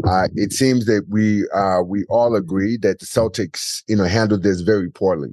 Uh, 0.07 0.27
it 0.35 0.53
seems 0.53 0.85
that 0.85 1.05
we 1.09 1.49
uh, 1.49 1.81
we 1.81 2.03
all 2.09 2.35
agree 2.35 2.77
that 2.77 2.99
the 2.99 3.05
Celtics, 3.05 3.81
you 3.87 3.95
know, 3.95 4.03
handled 4.03 4.43
this 4.43 4.61
very 4.61 4.91
poorly. 4.91 5.31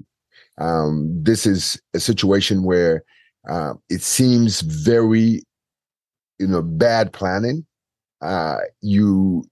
Um, 0.59 1.23
this 1.23 1.47
is 1.47 1.81
a 1.95 2.01
situation 2.01 2.63
where 2.65 3.05
uh, 3.49 3.75
it 3.91 4.03
seems 4.03 4.61
very 4.63 5.43
you 6.39 6.47
know 6.47 6.63
bad 6.63 7.13
planning. 7.13 7.65
Uh 8.21 8.59
you 8.81 9.45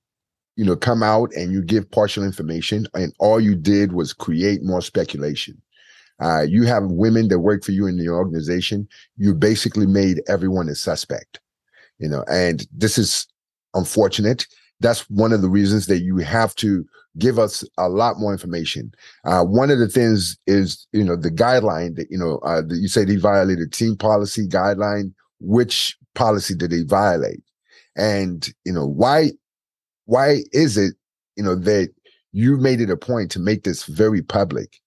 you 0.57 0.65
know 0.65 0.77
come 0.77 1.03
out 1.03 1.31
and 1.35 1.53
you 1.53 1.63
give 1.63 1.91
partial 1.91 2.25
information 2.25 2.87
and 2.95 3.13
all 3.19 3.41
you 3.41 3.55
did 3.55 3.93
was 3.93 4.13
create 4.13 4.63
more 4.63 4.81
speculation. 4.81 5.61
Uh 6.23 6.43
you 6.43 6.65
have 6.65 6.85
women 6.85 7.29
that 7.29 7.41
work 7.41 7.65
for 7.65 7.73
you 7.73 7.87
in 7.87 7.99
the 7.99 8.09
organization. 8.09 8.89
You 9.17 9.35
basically 9.35 9.87
made 9.87 10.23
everyone 10.29 10.69
a 10.69 10.75
suspect 10.75 11.41
you 11.99 12.09
know 12.09 12.25
and 12.31 12.67
this 12.73 12.99
is 12.99 13.27
unfortunate. 13.75 14.47
That's 14.81 15.09
one 15.11 15.33
of 15.33 15.43
the 15.43 15.51
reasons 15.51 15.87
that 15.87 16.01
you 16.01 16.19
have 16.19 16.55
to 16.57 16.85
give 17.19 17.39
us 17.39 17.65
a 17.79 17.89
lot 17.89 18.19
more 18.19 18.33
information. 18.33 18.93
Uh, 19.25 19.43
one 19.45 19.71
of 19.71 19.79
the 19.79 19.89
things 19.89 20.37
is, 20.47 20.87
you 20.93 21.05
know, 21.05 21.17
the 21.17 21.31
guideline 21.31 21.97
that, 21.97 22.11
you 22.11 22.19
know, 22.19 22.39
uh, 22.39 22.63
that 22.63 22.77
you 22.77 22.89
said 22.89 23.09
he 23.09 23.17
violated 23.17 23.73
team 23.73 23.97
policy 23.97 24.47
guideline. 24.49 25.13
Which 25.41 25.97
policy 26.15 26.55
did 26.55 26.71
they 26.71 26.83
violate? 26.83 27.43
And, 27.97 28.49
you 28.65 28.73
know, 28.73 28.87
why, 28.87 29.33
why 30.07 30.39
is 30.53 30.77
it, 30.77 30.95
you 31.37 31.45
know, 31.45 31.55
that 31.55 31.91
you 32.33 32.57
made 32.57 32.81
it 32.81 32.91
a 32.91 32.97
point 32.97 33.31
to 33.33 33.41
make 33.41 33.65
this 33.65 33.85
very 33.85 34.23
public? 34.23 34.81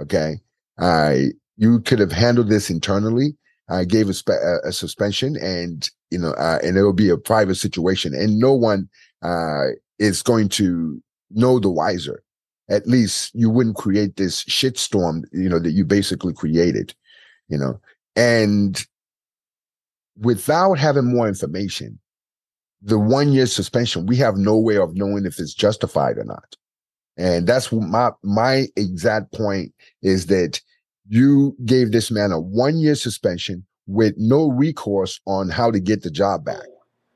Okay. 0.00 0.40
Uh, 0.78 1.16
you 1.56 1.80
could 1.80 1.98
have 1.98 2.12
handled 2.12 2.48
this 2.48 2.68
internally. 2.68 3.36
I 3.70 3.84
gave 3.84 4.08
a, 4.08 4.58
a, 4.64 4.72
suspension 4.72 5.36
and, 5.36 5.88
you 6.10 6.18
know, 6.18 6.32
uh, 6.32 6.58
and 6.62 6.76
it 6.76 6.82
will 6.82 6.92
be 6.92 7.08
a 7.08 7.16
private 7.16 7.54
situation 7.54 8.12
and 8.12 8.38
no 8.38 8.52
one, 8.52 8.88
uh, 9.22 9.68
is 9.98 10.22
going 10.22 10.48
to 10.48 11.00
know 11.34 11.58
the 11.58 11.70
wiser. 11.70 12.22
At 12.68 12.86
least 12.86 13.34
you 13.34 13.50
wouldn't 13.50 13.76
create 13.76 14.16
this 14.16 14.44
shitstorm, 14.44 15.24
you 15.32 15.48
know, 15.48 15.58
that 15.58 15.72
you 15.72 15.84
basically 15.84 16.32
created, 16.32 16.94
you 17.48 17.58
know, 17.58 17.80
and 18.16 18.84
without 20.18 20.74
having 20.74 21.12
more 21.12 21.28
information, 21.28 21.98
the 22.80 22.98
one 22.98 23.32
year 23.32 23.46
suspension, 23.46 24.06
we 24.06 24.16
have 24.16 24.36
no 24.36 24.58
way 24.58 24.76
of 24.76 24.94
knowing 24.94 25.24
if 25.24 25.38
it's 25.38 25.54
justified 25.54 26.18
or 26.18 26.24
not. 26.24 26.56
And 27.16 27.46
that's 27.46 27.70
my, 27.72 28.10
my 28.22 28.66
exact 28.76 29.32
point 29.32 29.72
is 30.02 30.26
that 30.26 30.60
you 31.08 31.56
gave 31.64 31.92
this 31.92 32.10
man 32.10 32.32
a 32.32 32.40
one 32.40 32.78
year 32.78 32.94
suspension 32.94 33.64
with 33.86 34.14
no 34.16 34.48
recourse 34.48 35.20
on 35.26 35.48
how 35.48 35.70
to 35.70 35.80
get 35.80 36.02
the 36.02 36.10
job 36.10 36.44
back. 36.44 36.64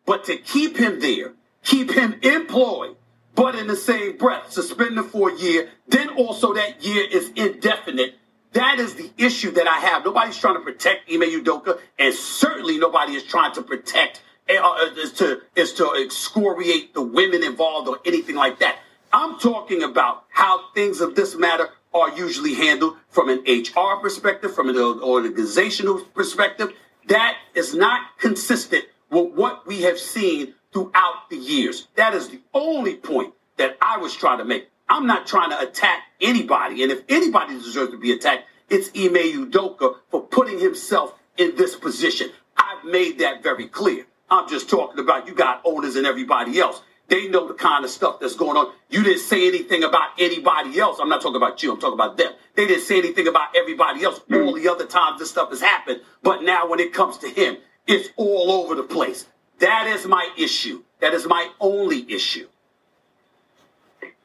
But 0.04 0.24
to 0.24 0.36
keep 0.36 0.76
him 0.76 1.00
there, 1.00 1.34
keep 1.64 1.92
him 1.92 2.18
employed, 2.22 2.96
but 3.36 3.54
in 3.54 3.68
the 3.68 3.76
same 3.76 4.16
breath, 4.16 4.50
suspend 4.50 4.98
him 4.98 5.04
for 5.04 5.30
a 5.30 5.36
year, 5.36 5.68
then 5.86 6.08
also 6.10 6.54
that 6.54 6.84
year 6.84 7.06
is 7.08 7.30
indefinite 7.36 8.16
that 8.56 8.78
is 8.78 8.94
the 8.94 9.10
issue 9.18 9.50
that 9.50 9.68
I 9.68 9.80
have. 9.80 10.02
Nobody's 10.06 10.38
trying 10.38 10.54
to 10.54 10.60
protect 10.60 11.12
Ime 11.12 11.22
Udoka, 11.22 11.78
and 11.98 12.14
certainly 12.14 12.78
nobody 12.78 13.12
is 13.12 13.22
trying 13.22 13.52
to 13.52 13.60
protect 13.60 14.22
uh, 14.48 14.54
uh, 14.54 14.94
is 14.96 15.12
to 15.14 15.42
is 15.54 15.74
to 15.74 15.92
excoriate 16.02 16.94
the 16.94 17.02
women 17.02 17.44
involved 17.44 17.86
or 17.86 17.98
anything 18.06 18.34
like 18.34 18.60
that. 18.60 18.78
I'm 19.12 19.38
talking 19.38 19.82
about 19.82 20.24
how 20.30 20.70
things 20.72 21.02
of 21.02 21.14
this 21.14 21.36
matter 21.36 21.68
are 21.92 22.16
usually 22.16 22.54
handled 22.54 22.96
from 23.10 23.28
an 23.28 23.44
HR 23.46 24.00
perspective, 24.00 24.54
from 24.54 24.70
an 24.70 24.78
organizational 24.78 26.00
perspective. 26.14 26.72
That 27.08 27.36
is 27.54 27.74
not 27.74 28.18
consistent 28.18 28.84
with 29.10 29.34
what 29.34 29.66
we 29.66 29.82
have 29.82 29.98
seen 29.98 30.54
throughout 30.72 31.30
the 31.30 31.36
years. 31.36 31.88
That 31.96 32.14
is 32.14 32.28
the 32.28 32.40
only 32.54 32.96
point 32.96 33.34
that 33.56 33.76
I 33.80 33.98
was 33.98 34.14
trying 34.14 34.38
to 34.38 34.44
make. 34.44 34.68
I'm 34.88 35.06
not 35.06 35.26
trying 35.26 35.50
to 35.50 35.60
attack 35.60 36.02
anybody. 36.20 36.82
And 36.82 36.92
if 36.92 37.02
anybody 37.08 37.54
deserves 37.54 37.90
to 37.90 37.98
be 37.98 38.12
attacked, 38.12 38.44
it's 38.68 38.88
Ime 38.88 39.50
Udoka 39.50 39.96
for 40.10 40.22
putting 40.22 40.58
himself 40.58 41.14
in 41.36 41.56
this 41.56 41.76
position. 41.76 42.30
I've 42.56 42.84
made 42.84 43.18
that 43.18 43.42
very 43.42 43.68
clear. 43.68 44.06
I'm 44.30 44.48
just 44.48 44.68
talking 44.68 44.98
about 44.98 45.28
you 45.28 45.34
got 45.34 45.60
owners 45.64 45.96
and 45.96 46.06
everybody 46.06 46.58
else. 46.58 46.82
They 47.08 47.28
know 47.28 47.46
the 47.46 47.54
kind 47.54 47.84
of 47.84 47.90
stuff 47.90 48.18
that's 48.18 48.34
going 48.34 48.56
on. 48.56 48.72
You 48.90 49.04
didn't 49.04 49.20
say 49.20 49.46
anything 49.46 49.84
about 49.84 50.10
anybody 50.18 50.78
else. 50.80 50.98
I'm 51.00 51.08
not 51.08 51.22
talking 51.22 51.36
about 51.36 51.62
you. 51.62 51.72
I'm 51.72 51.78
talking 51.78 51.94
about 51.94 52.16
them. 52.16 52.32
They 52.56 52.66
didn't 52.66 52.82
say 52.82 52.98
anything 52.98 53.28
about 53.28 53.56
everybody 53.56 54.02
else 54.02 54.20
all 54.32 54.54
the 54.54 54.68
other 54.68 54.86
times 54.86 55.20
this 55.20 55.30
stuff 55.30 55.50
has 55.50 55.60
happened. 55.60 56.00
But 56.22 56.42
now 56.42 56.68
when 56.68 56.80
it 56.80 56.92
comes 56.92 57.18
to 57.18 57.28
him, 57.28 57.58
it's 57.86 58.08
all 58.16 58.50
over 58.50 58.74
the 58.74 58.82
place. 58.82 59.26
That 59.58 59.86
is 59.86 60.06
my 60.06 60.30
issue. 60.36 60.82
That 61.00 61.14
is 61.14 61.26
my 61.26 61.50
only 61.60 62.10
issue. 62.10 62.48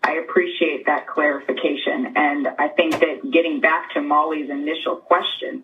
I 0.03 0.13
appreciate 0.13 0.85
that 0.87 1.07
clarification. 1.07 2.13
And 2.15 2.47
I 2.59 2.69
think 2.69 2.99
that 2.99 3.31
getting 3.31 3.61
back 3.61 3.93
to 3.93 4.01
Molly's 4.01 4.49
initial 4.49 4.95
question, 4.95 5.63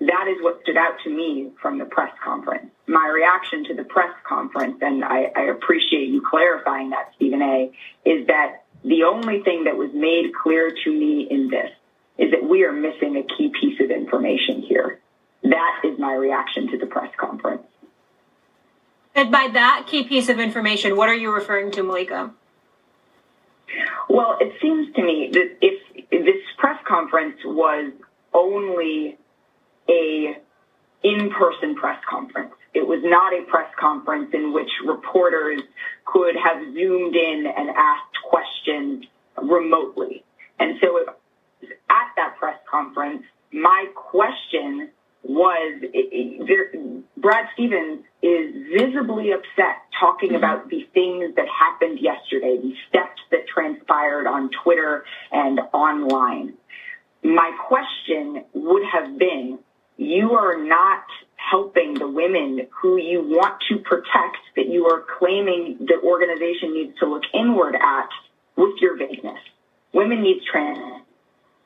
that 0.00 0.26
is 0.28 0.42
what 0.42 0.60
stood 0.62 0.76
out 0.76 0.96
to 1.04 1.10
me 1.10 1.50
from 1.60 1.78
the 1.78 1.84
press 1.84 2.12
conference. 2.22 2.70
My 2.86 3.08
reaction 3.08 3.64
to 3.66 3.74
the 3.74 3.84
press 3.84 4.12
conference, 4.28 4.78
and 4.82 5.04
I, 5.04 5.30
I 5.36 5.42
appreciate 5.42 6.08
you 6.08 6.22
clarifying 6.28 6.90
that, 6.90 7.12
Stephen 7.14 7.40
A., 7.40 7.70
is 8.04 8.26
that 8.26 8.64
the 8.84 9.04
only 9.04 9.42
thing 9.42 9.64
that 9.64 9.76
was 9.76 9.90
made 9.94 10.32
clear 10.34 10.74
to 10.84 10.90
me 10.90 11.28
in 11.30 11.48
this 11.48 11.70
is 12.18 12.32
that 12.32 12.42
we 12.42 12.64
are 12.64 12.72
missing 12.72 13.16
a 13.16 13.22
key 13.22 13.52
piece 13.58 13.80
of 13.80 13.90
information 13.90 14.62
here. 14.62 14.98
That 15.44 15.80
is 15.84 15.98
my 15.98 16.14
reaction 16.14 16.70
to 16.72 16.78
the 16.78 16.86
press 16.86 17.10
conference. 17.16 17.62
And 19.14 19.30
by 19.30 19.48
that 19.52 19.86
key 19.86 20.04
piece 20.04 20.28
of 20.28 20.40
information, 20.40 20.96
what 20.96 21.08
are 21.08 21.14
you 21.14 21.32
referring 21.32 21.70
to, 21.72 21.82
Malika? 21.82 22.32
Well, 24.08 24.36
it 24.40 24.54
seems 24.60 24.94
to 24.94 25.02
me 25.02 25.30
that 25.32 25.56
if 25.60 26.10
this 26.10 26.42
press 26.58 26.78
conference 26.86 27.36
was 27.44 27.92
only 28.34 29.18
a 29.88 30.36
in-person 31.02 31.74
press 31.74 31.98
conference, 32.08 32.52
it 32.74 32.86
was 32.86 33.00
not 33.02 33.32
a 33.34 33.42
press 33.50 33.70
conference 33.78 34.30
in 34.32 34.52
which 34.52 34.70
reporters 34.86 35.60
could 36.04 36.34
have 36.36 36.62
zoomed 36.74 37.14
in 37.14 37.44
and 37.54 37.70
asked 37.70 38.16
questions 38.28 39.04
remotely. 39.36 40.24
And 40.58 40.78
so 40.80 40.98
if, 40.98 41.08
at 41.90 42.08
that 42.16 42.36
press 42.38 42.58
conference, 42.70 43.24
my 43.52 43.86
question 43.94 44.90
was 45.22 45.82
it, 45.82 47.02
Brad 47.22 47.46
Stevens 47.54 48.04
is 48.20 48.52
visibly 48.76 49.30
upset 49.30 49.86
talking 49.98 50.30
mm-hmm. 50.30 50.38
about 50.38 50.68
the 50.68 50.82
things 50.92 51.36
that 51.36 51.46
happened 51.46 52.00
yesterday, 52.00 52.58
the 52.60 52.74
steps 52.88 53.20
that 53.30 53.46
transpired 53.46 54.26
on 54.26 54.50
Twitter 54.64 55.04
and 55.30 55.60
online. 55.72 56.54
My 57.22 57.56
question 57.68 58.44
would 58.52 58.82
have 58.92 59.16
been, 59.16 59.60
you 59.96 60.32
are 60.32 60.62
not 60.64 61.04
helping 61.36 61.94
the 61.94 62.08
women 62.08 62.66
who 62.80 62.96
you 62.96 63.20
want 63.22 63.62
to 63.68 63.78
protect 63.78 64.38
that 64.56 64.66
you 64.66 64.86
are 64.86 65.04
claiming 65.18 65.76
the 65.78 66.00
organization 66.02 66.74
needs 66.74 66.98
to 66.98 67.06
look 67.06 67.22
inward 67.32 67.76
at 67.76 68.08
with 68.56 68.74
your 68.80 68.96
vagueness. 68.96 69.38
Women 69.92 70.22
need 70.22 70.40
trans 70.50 71.02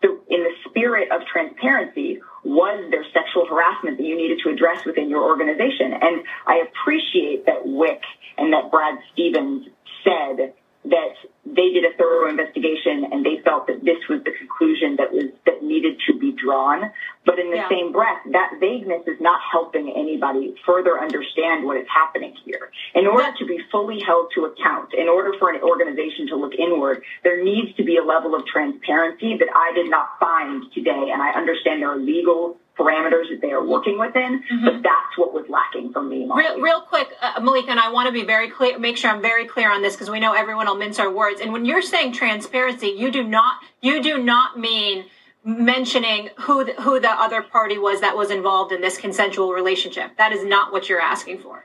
so 0.06 0.20
in 0.28 0.42
the 0.42 0.50
spirit 0.68 1.10
of 1.10 1.22
transparency, 1.26 2.20
was 2.44 2.90
there 2.90 3.04
sexual 3.12 3.46
harassment 3.46 3.98
that 3.98 4.04
you 4.04 4.16
needed 4.16 4.40
to 4.44 4.50
address 4.50 4.84
within 4.84 5.08
your 5.08 5.24
organization? 5.24 5.92
And 5.92 6.22
I 6.46 6.62
appreciate 6.68 7.46
that 7.46 7.64
Wyc 7.64 8.00
and 8.38 8.52
that 8.52 8.70
Brad 8.70 8.98
Stevens 9.12 9.66
said 10.04 10.54
that 10.86 11.14
they 11.44 11.70
did 11.70 11.84
a 11.84 11.96
thorough 11.96 12.28
investigation 12.28 13.06
and 13.10 13.24
they 13.24 13.38
felt 13.44 13.66
that 13.66 13.84
this 13.84 13.98
was 14.08 14.22
the 14.24 14.32
conclusion 14.32 14.96
that 14.96 15.12
was 15.12 15.26
that 15.44 15.62
needed 15.62 15.98
to 16.06 16.18
be 16.18 16.32
drawn. 16.32 16.90
But 17.24 17.38
in 17.38 17.50
the 17.50 17.56
Yeah. 17.56 17.68
same 17.68 17.92
breath, 17.92 18.22
that 18.26 18.54
vagueness 18.60 19.06
is 19.06 19.20
not 19.20 19.40
helping 19.40 19.90
anybody 19.90 20.54
further 20.64 20.98
understand 20.98 21.64
what 21.64 21.76
is 21.76 21.88
happening 21.88 22.34
here. 22.44 22.70
In 22.94 23.06
order 23.06 23.32
to 23.38 23.44
be 23.44 23.58
fully 23.70 24.00
held 24.00 24.30
to 24.32 24.44
account, 24.44 24.94
in 24.94 25.08
order 25.08 25.32
for 25.34 25.50
an 25.50 25.60
organization 25.62 26.28
to 26.28 26.36
look 26.36 26.54
inward, 26.54 27.02
there 27.24 27.42
needs 27.42 27.74
to 27.76 27.84
be 27.84 27.96
a 27.96 28.04
level 28.04 28.34
of 28.34 28.46
transparency 28.46 29.36
that 29.36 29.48
I 29.54 29.72
did 29.72 29.90
not 29.90 30.18
find 30.20 30.70
today. 30.72 31.10
And 31.10 31.20
I 31.20 31.30
understand 31.32 31.82
there 31.82 31.90
are 31.90 31.96
legal 31.96 32.58
parameters 32.78 33.30
that 33.30 33.38
they 33.40 33.52
are 33.52 33.64
working 33.64 33.98
within, 33.98 34.42
but 34.64 34.82
that's 34.82 35.16
what 35.16 35.32
was 35.32 35.44
lacking 35.48 35.92
from 35.92 36.08
me. 36.08 36.28
Real, 36.34 36.60
real 36.60 36.80
quick, 36.80 37.08
uh, 37.22 37.40
Malika, 37.40 37.70
and 37.70 37.80
I 37.80 37.90
want 37.90 38.06
to 38.06 38.12
be 38.12 38.24
very 38.24 38.50
clear, 38.50 38.78
make 38.78 38.96
sure 38.96 39.10
I'm 39.10 39.22
very 39.22 39.46
clear 39.46 39.70
on 39.70 39.82
this 39.82 39.94
because 39.94 40.10
we 40.10 40.20
know 40.20 40.32
everyone 40.32 40.66
will 40.66 40.76
mince 40.76 40.98
our 40.98 41.10
words. 41.10 41.40
And 41.40 41.52
when 41.52 41.64
you're 41.64 41.82
saying 41.82 42.12
transparency, 42.12 42.88
you 42.88 43.10
do 43.10 43.22
not, 43.22 43.56
you 43.80 44.02
do 44.02 44.22
not 44.22 44.58
mean 44.58 45.06
mentioning 45.44 46.30
who 46.40 46.64
the, 46.64 46.74
who 46.74 46.98
the 47.00 47.10
other 47.10 47.40
party 47.40 47.78
was 47.78 48.00
that 48.00 48.16
was 48.16 48.30
involved 48.30 48.72
in 48.72 48.80
this 48.80 48.98
consensual 48.98 49.52
relationship. 49.52 50.16
That 50.18 50.32
is 50.32 50.44
not 50.44 50.72
what 50.72 50.88
you're 50.88 51.00
asking 51.00 51.38
for. 51.38 51.64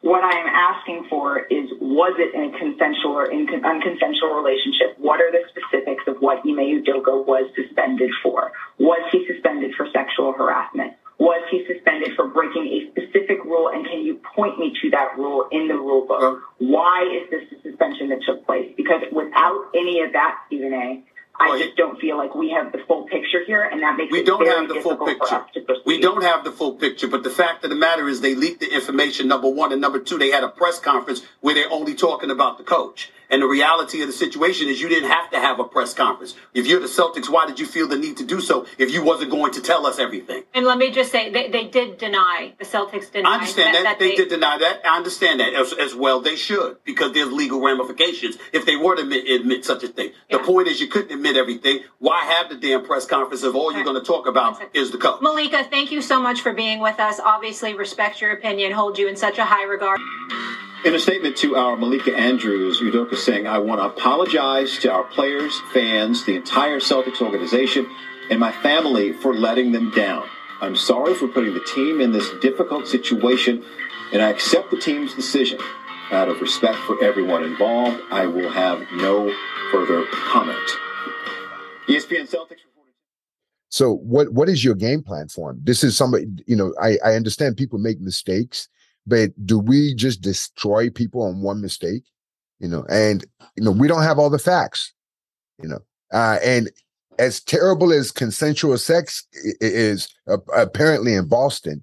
What 0.00 0.22
I 0.22 0.38
am 0.38 0.46
asking 0.46 1.06
for 1.10 1.40
is, 1.40 1.68
was 1.80 2.14
it 2.18 2.32
in 2.32 2.54
a 2.54 2.58
consensual 2.58 3.18
or 3.18 3.26
in 3.26 3.48
unconsensual 3.48 4.32
relationship? 4.42 4.96
What 4.96 5.20
are 5.20 5.32
the 5.32 5.42
specifics 5.50 6.04
of 6.06 6.18
what 6.20 6.38
Ime 6.38 6.80
Udoka 6.80 7.26
was 7.26 7.50
suspended 7.56 8.10
for? 8.22 8.52
Was 8.78 9.02
he 9.10 9.26
suspended 9.26 9.36
for 9.36 9.37
sexual 10.32 10.46
harassment? 10.46 10.92
Was 11.18 11.42
he 11.50 11.66
suspended 11.66 12.10
for 12.14 12.28
breaking 12.28 12.66
a 12.68 12.90
specific 12.92 13.42
rule? 13.44 13.68
And 13.72 13.84
can 13.84 14.02
you 14.04 14.20
point 14.36 14.58
me 14.58 14.72
to 14.82 14.90
that 14.90 15.16
rule 15.18 15.48
in 15.50 15.66
the 15.68 15.74
rule 15.74 16.06
book? 16.06 16.20
Well- 16.20 16.42
Why 16.58 17.02
is 17.22 17.30
this 17.30 17.42
the 17.50 17.70
suspension 17.70 18.08
that 18.10 18.20
took 18.24 18.46
place? 18.46 18.72
Because 18.76 19.02
without 19.12 19.66
any 19.74 20.00
of 20.02 20.12
that, 20.12 20.36
Stephen 20.46 20.72
A., 20.72 21.02
I 21.40 21.56
just 21.56 21.76
don't 21.76 22.00
feel 22.00 22.16
like 22.16 22.34
we 22.34 22.50
have 22.50 22.72
the 22.72 22.78
full 22.88 23.04
picture 23.06 23.44
here, 23.46 23.62
and 23.62 23.80
that 23.80 23.96
makes 23.96 24.10
We 24.10 24.20
it 24.20 24.26
don't 24.26 24.44
very 24.44 24.58
have 24.58 24.68
the 24.68 24.80
full 24.80 24.96
picture. 24.96 25.36
us 25.36 25.48
to 25.54 25.60
proceed. 25.60 25.82
We 25.86 26.00
don't 26.00 26.22
have 26.24 26.42
the 26.42 26.50
full 26.50 26.72
picture, 26.72 27.06
but 27.06 27.22
the 27.22 27.30
fact 27.30 27.62
of 27.62 27.70
the 27.70 27.76
matter 27.76 28.08
is 28.08 28.20
they 28.20 28.34
leaked 28.34 28.58
the 28.58 28.74
information, 28.74 29.28
number 29.28 29.48
one. 29.48 29.70
And 29.70 29.80
number 29.80 30.00
two, 30.00 30.18
they 30.18 30.32
had 30.32 30.42
a 30.42 30.48
press 30.48 30.80
conference 30.80 31.22
where 31.40 31.54
they're 31.54 31.70
only 31.70 31.94
talking 31.94 32.32
about 32.32 32.58
the 32.58 32.64
coach. 32.64 33.12
And 33.30 33.42
the 33.42 33.46
reality 33.46 34.00
of 34.00 34.06
the 34.06 34.12
situation 34.12 34.68
is 34.68 34.80
you 34.80 34.88
didn't 34.88 35.10
have 35.10 35.30
to 35.30 35.38
have 35.38 35.60
a 35.60 35.64
press 35.64 35.94
conference. 35.94 36.34
If 36.54 36.66
you're 36.66 36.80
the 36.80 36.86
Celtics, 36.86 37.28
why 37.28 37.46
did 37.46 37.60
you 37.60 37.66
feel 37.66 37.86
the 37.86 37.98
need 37.98 38.16
to 38.18 38.24
do 38.24 38.40
so 38.40 38.66
if 38.78 38.90
you 38.90 39.02
wasn't 39.02 39.30
going 39.30 39.52
to 39.52 39.60
tell 39.60 39.86
us 39.86 39.98
everything? 39.98 40.44
And 40.54 40.64
let 40.64 40.78
me 40.78 40.90
just 40.90 41.12
say, 41.12 41.30
they, 41.30 41.48
they 41.50 41.68
did 41.68 41.98
deny, 41.98 42.54
the 42.58 42.64
Celtics 42.64 43.12
denied 43.12 43.28
I 43.28 43.34
understand 43.34 43.74
that, 43.74 43.98
they, 43.98 44.14
did 44.14 44.28
deny 44.28 44.58
that. 44.58 44.86
I 44.86 44.96
understand 44.96 45.40
that 45.40 45.54
as, 45.54 45.72
as 45.74 45.94
well. 45.94 46.20
They 46.20 46.36
should 46.36 46.78
because 46.84 47.12
there's 47.12 47.32
legal 47.32 47.60
ramifications 47.60 48.36
if 48.52 48.64
they 48.64 48.76
were 48.76 48.96
to 48.96 49.02
admit, 49.02 49.28
admit 49.28 49.64
such 49.64 49.84
a 49.84 49.88
thing. 49.88 50.12
The 50.30 50.38
point 50.38 50.68
is 50.68 50.80
you 50.80 50.88
couldn't 50.88 51.12
admit 51.12 51.36
everything. 51.36 51.80
Why 51.98 52.24
have 52.24 52.48
the 52.48 52.56
damn 52.56 52.84
press 52.84 53.06
conference 53.06 53.42
if 53.42 53.54
all 53.54 53.72
you're 53.72 53.84
going 53.84 54.00
to 54.00 54.06
talk 54.06 54.26
about 54.26 54.60
is 54.74 54.90
the 54.90 54.98
coach? 54.98 55.20
Malika, 55.20 55.64
thank 55.64 55.92
you 55.92 56.00
so 56.00 56.20
much 56.20 56.40
for 56.40 56.52
being 56.52 56.80
with 56.80 56.98
us. 56.98 57.20
Obviously, 57.20 57.74
respect 57.74 58.20
your 58.20 58.32
opinion, 58.32 58.72
hold 58.72 58.98
you 58.98 59.08
in 59.08 59.16
such 59.16 59.38
a 59.38 59.44
high 59.44 59.64
regard. 59.64 60.00
In 60.84 60.94
a 60.94 60.98
statement 60.98 61.36
to 61.38 61.56
our 61.56 61.76
Malika 61.76 62.16
Andrews, 62.16 62.80
Udoka 62.80 63.16
saying, 63.16 63.48
I 63.48 63.58
want 63.58 63.80
to 63.80 63.86
apologize 63.86 64.78
to 64.78 64.92
our 64.92 65.02
players, 65.02 65.60
fans, 65.72 66.24
the 66.24 66.36
entire 66.36 66.78
Celtics 66.78 67.20
organization, 67.20 67.90
and 68.30 68.38
my 68.38 68.52
family 68.52 69.12
for 69.12 69.34
letting 69.34 69.72
them 69.72 69.90
down. 69.90 70.28
I'm 70.60 70.76
sorry 70.76 71.14
for 71.14 71.26
putting 71.26 71.52
the 71.52 71.64
team 71.74 72.00
in 72.00 72.12
this 72.12 72.30
difficult 72.40 72.86
situation, 72.86 73.64
and 74.12 74.22
I 74.22 74.30
accept 74.30 74.70
the 74.70 74.78
team's 74.78 75.14
decision. 75.14 75.58
Out 76.12 76.28
of 76.28 76.40
respect 76.40 76.76
for 76.78 77.02
everyone 77.02 77.42
involved, 77.42 78.00
I 78.12 78.26
will 78.26 78.48
have 78.48 78.80
no 78.92 79.34
further 79.72 80.06
comment. 80.12 80.70
ESPN 81.88 82.30
Celtics. 82.30 82.62
So 83.70 83.94
what 83.96 84.32
what 84.32 84.48
is 84.48 84.64
your 84.64 84.74
game 84.74 85.02
plan 85.02 85.28
for 85.28 85.50
him? 85.50 85.60
This 85.62 85.84
is 85.84 85.96
somebody, 85.96 86.26
you 86.46 86.56
know, 86.56 86.72
I, 86.80 86.98
I 87.04 87.14
understand 87.14 87.56
people 87.56 87.78
make 87.78 88.00
mistakes, 88.00 88.68
but 89.06 89.30
do 89.46 89.58
we 89.58 89.94
just 89.94 90.20
destroy 90.20 90.90
people 90.90 91.22
on 91.22 91.42
one 91.42 91.60
mistake? 91.60 92.04
You 92.60 92.68
know, 92.68 92.84
and 92.88 93.24
you 93.56 93.64
know, 93.64 93.70
we 93.70 93.88
don't 93.88 94.02
have 94.02 94.18
all 94.18 94.30
the 94.30 94.38
facts, 94.38 94.92
you 95.62 95.68
know. 95.68 95.80
Uh 96.12 96.38
and 96.44 96.70
as 97.18 97.40
terrible 97.40 97.92
as 97.92 98.12
consensual 98.12 98.78
sex 98.78 99.26
is 99.60 100.08
uh, 100.28 100.38
apparently 100.56 101.14
in 101.14 101.28
Boston, 101.28 101.82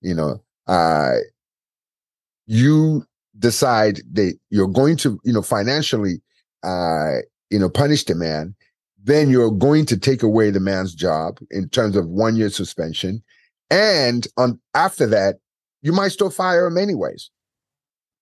you 0.00 0.14
know, 0.14 0.42
uh 0.66 1.16
you 2.46 3.04
decide 3.38 4.00
that 4.12 4.36
you're 4.50 4.66
going 4.66 4.96
to, 4.96 5.18
you 5.24 5.32
know, 5.32 5.42
financially 5.42 6.20
uh, 6.62 7.18
you 7.48 7.58
know, 7.58 7.70
punish 7.70 8.04
the 8.04 8.14
man 8.14 8.54
then 9.02 9.30
you're 9.30 9.50
going 9.50 9.86
to 9.86 9.98
take 9.98 10.22
away 10.22 10.50
the 10.50 10.60
man's 10.60 10.94
job 10.94 11.38
in 11.50 11.68
terms 11.68 11.96
of 11.96 12.06
one 12.08 12.36
year 12.36 12.50
suspension. 12.50 13.22
And 13.70 14.26
on 14.36 14.60
after 14.74 15.06
that, 15.06 15.36
you 15.82 15.92
might 15.92 16.08
still 16.08 16.30
fire 16.30 16.66
him 16.66 16.78
anyways. 16.78 17.30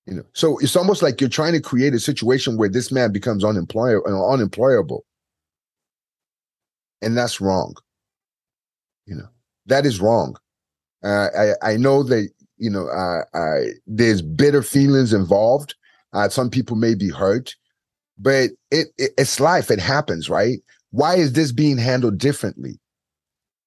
You 0.07 0.14
know, 0.14 0.25
so 0.33 0.59
it's 0.59 0.77
almost 0.77 1.03
like 1.03 1.21
you're 1.21 1.29
trying 1.29 1.53
to 1.53 1.61
create 1.61 1.92
a 1.92 2.01
situation 2.01 2.57
where 2.57 2.71
this 2.71 2.90
man 2.90 3.12
becomes 3.12 3.44
unemployable, 3.44 4.31
unemployable. 4.31 5.05
And 7.03 7.16
that's 7.16 7.40
wrong. 7.40 7.75
You 9.07 9.16
know, 9.16 9.29
that 9.66 9.85
is 9.85 10.01
wrong. 10.01 10.37
Uh, 11.05 11.29
I, 11.37 11.73
I 11.73 11.77
know 11.77 12.03
that, 12.05 12.31
you 12.57 12.71
know, 12.71 12.88
uh, 12.88 13.23
uh, 13.37 13.66
there's 13.87 14.23
bitter 14.23 14.62
feelings 14.62 15.12
involved. 15.12 15.75
Uh, 16.12 16.29
some 16.29 16.49
people 16.49 16.77
may 16.77 16.94
be 16.94 17.11
hurt, 17.11 17.55
but 18.18 18.51
it, 18.71 18.88
it 18.97 19.12
it's 19.18 19.40
life. 19.40 19.71
It 19.71 19.79
happens, 19.79 20.31
right? 20.31 20.59
Why 20.90 21.16
is 21.16 21.35
this 21.35 21.53
being 21.53 21.77
handled 21.77 22.18
differently? 22.18 22.81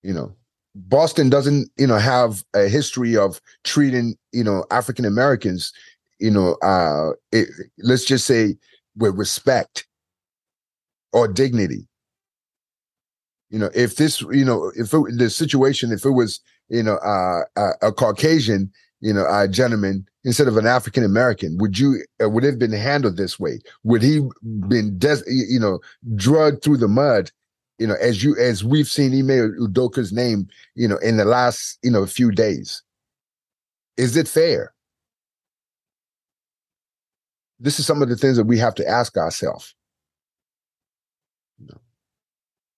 You 0.02 0.14
know, 0.14 0.36
Boston 0.76 1.30
doesn't, 1.30 1.70
you 1.78 1.88
know, 1.88 1.98
have 1.98 2.44
a 2.56 2.68
history 2.68 3.18
of 3.18 3.42
treating, 3.64 4.16
you 4.32 4.44
know, 4.44 4.66
African 4.72 5.06
Americans, 5.06 5.74
you 6.20 6.32
know, 6.32 6.54
uh, 6.62 7.12
it, 7.32 7.50
let's 7.80 8.06
just 8.06 8.26
say 8.26 8.56
with 8.96 9.16
respect 9.16 9.88
or 11.14 11.28
dignity. 11.28 11.88
You 13.50 13.60
know, 13.60 13.70
if 13.76 13.98
this, 13.98 14.22
you 14.22 14.46
know, 14.46 14.72
if 14.76 14.94
it, 14.94 15.18
the 15.18 15.30
situation, 15.30 15.92
if 15.92 16.06
it 16.06 16.12
was, 16.12 16.40
you 16.70 16.84
know, 16.84 16.96
uh, 16.98 17.42
a, 17.58 17.88
a 17.88 17.92
Caucasian, 17.92 18.72
you 19.02 19.14
know, 19.14 19.26
uh, 19.26 19.48
gentleman 19.48 20.06
instead 20.24 20.48
of 20.48 20.56
an 20.56 20.68
African 20.68 21.04
American, 21.04 21.58
would 21.58 21.78
you 21.78 22.04
uh, 22.24 22.30
would 22.30 22.44
have 22.44 22.60
been 22.60 22.72
handled 22.72 23.18
this 23.18 23.40
way? 23.40 23.60
Would 23.84 24.04
he 24.04 24.22
been, 24.70 24.98
des- 24.98 25.24
you 25.28 25.60
know, 25.60 25.80
drugged 26.16 26.64
through 26.64 26.78
the 26.78 26.88
mud? 26.88 27.32
You 27.82 27.88
know, 27.88 27.98
as 28.00 28.24
you 28.24 28.38
as 28.38 28.64
we've 28.64 28.88
seen 28.88 29.12
Ime 29.14 29.56
Udoka's 29.60 30.14
name, 30.14 30.48
you 30.76 30.88
know, 30.88 30.98
in 30.98 31.18
the 31.18 31.26
last 31.26 31.80
you 31.82 31.92
know 31.92 32.06
few 32.06 32.32
days. 32.32 32.84
Is 33.98 34.16
it 34.16 34.28
fair? 34.28 34.74
This 37.60 37.80
is 37.80 37.86
some 37.86 38.02
of 38.02 38.10
the 38.10 38.16
things 38.16 38.38
that 38.38 38.46
we 38.46 38.58
have 38.60 38.76
to 38.76 38.88
ask 38.88 39.18
ourselves. 39.18 39.76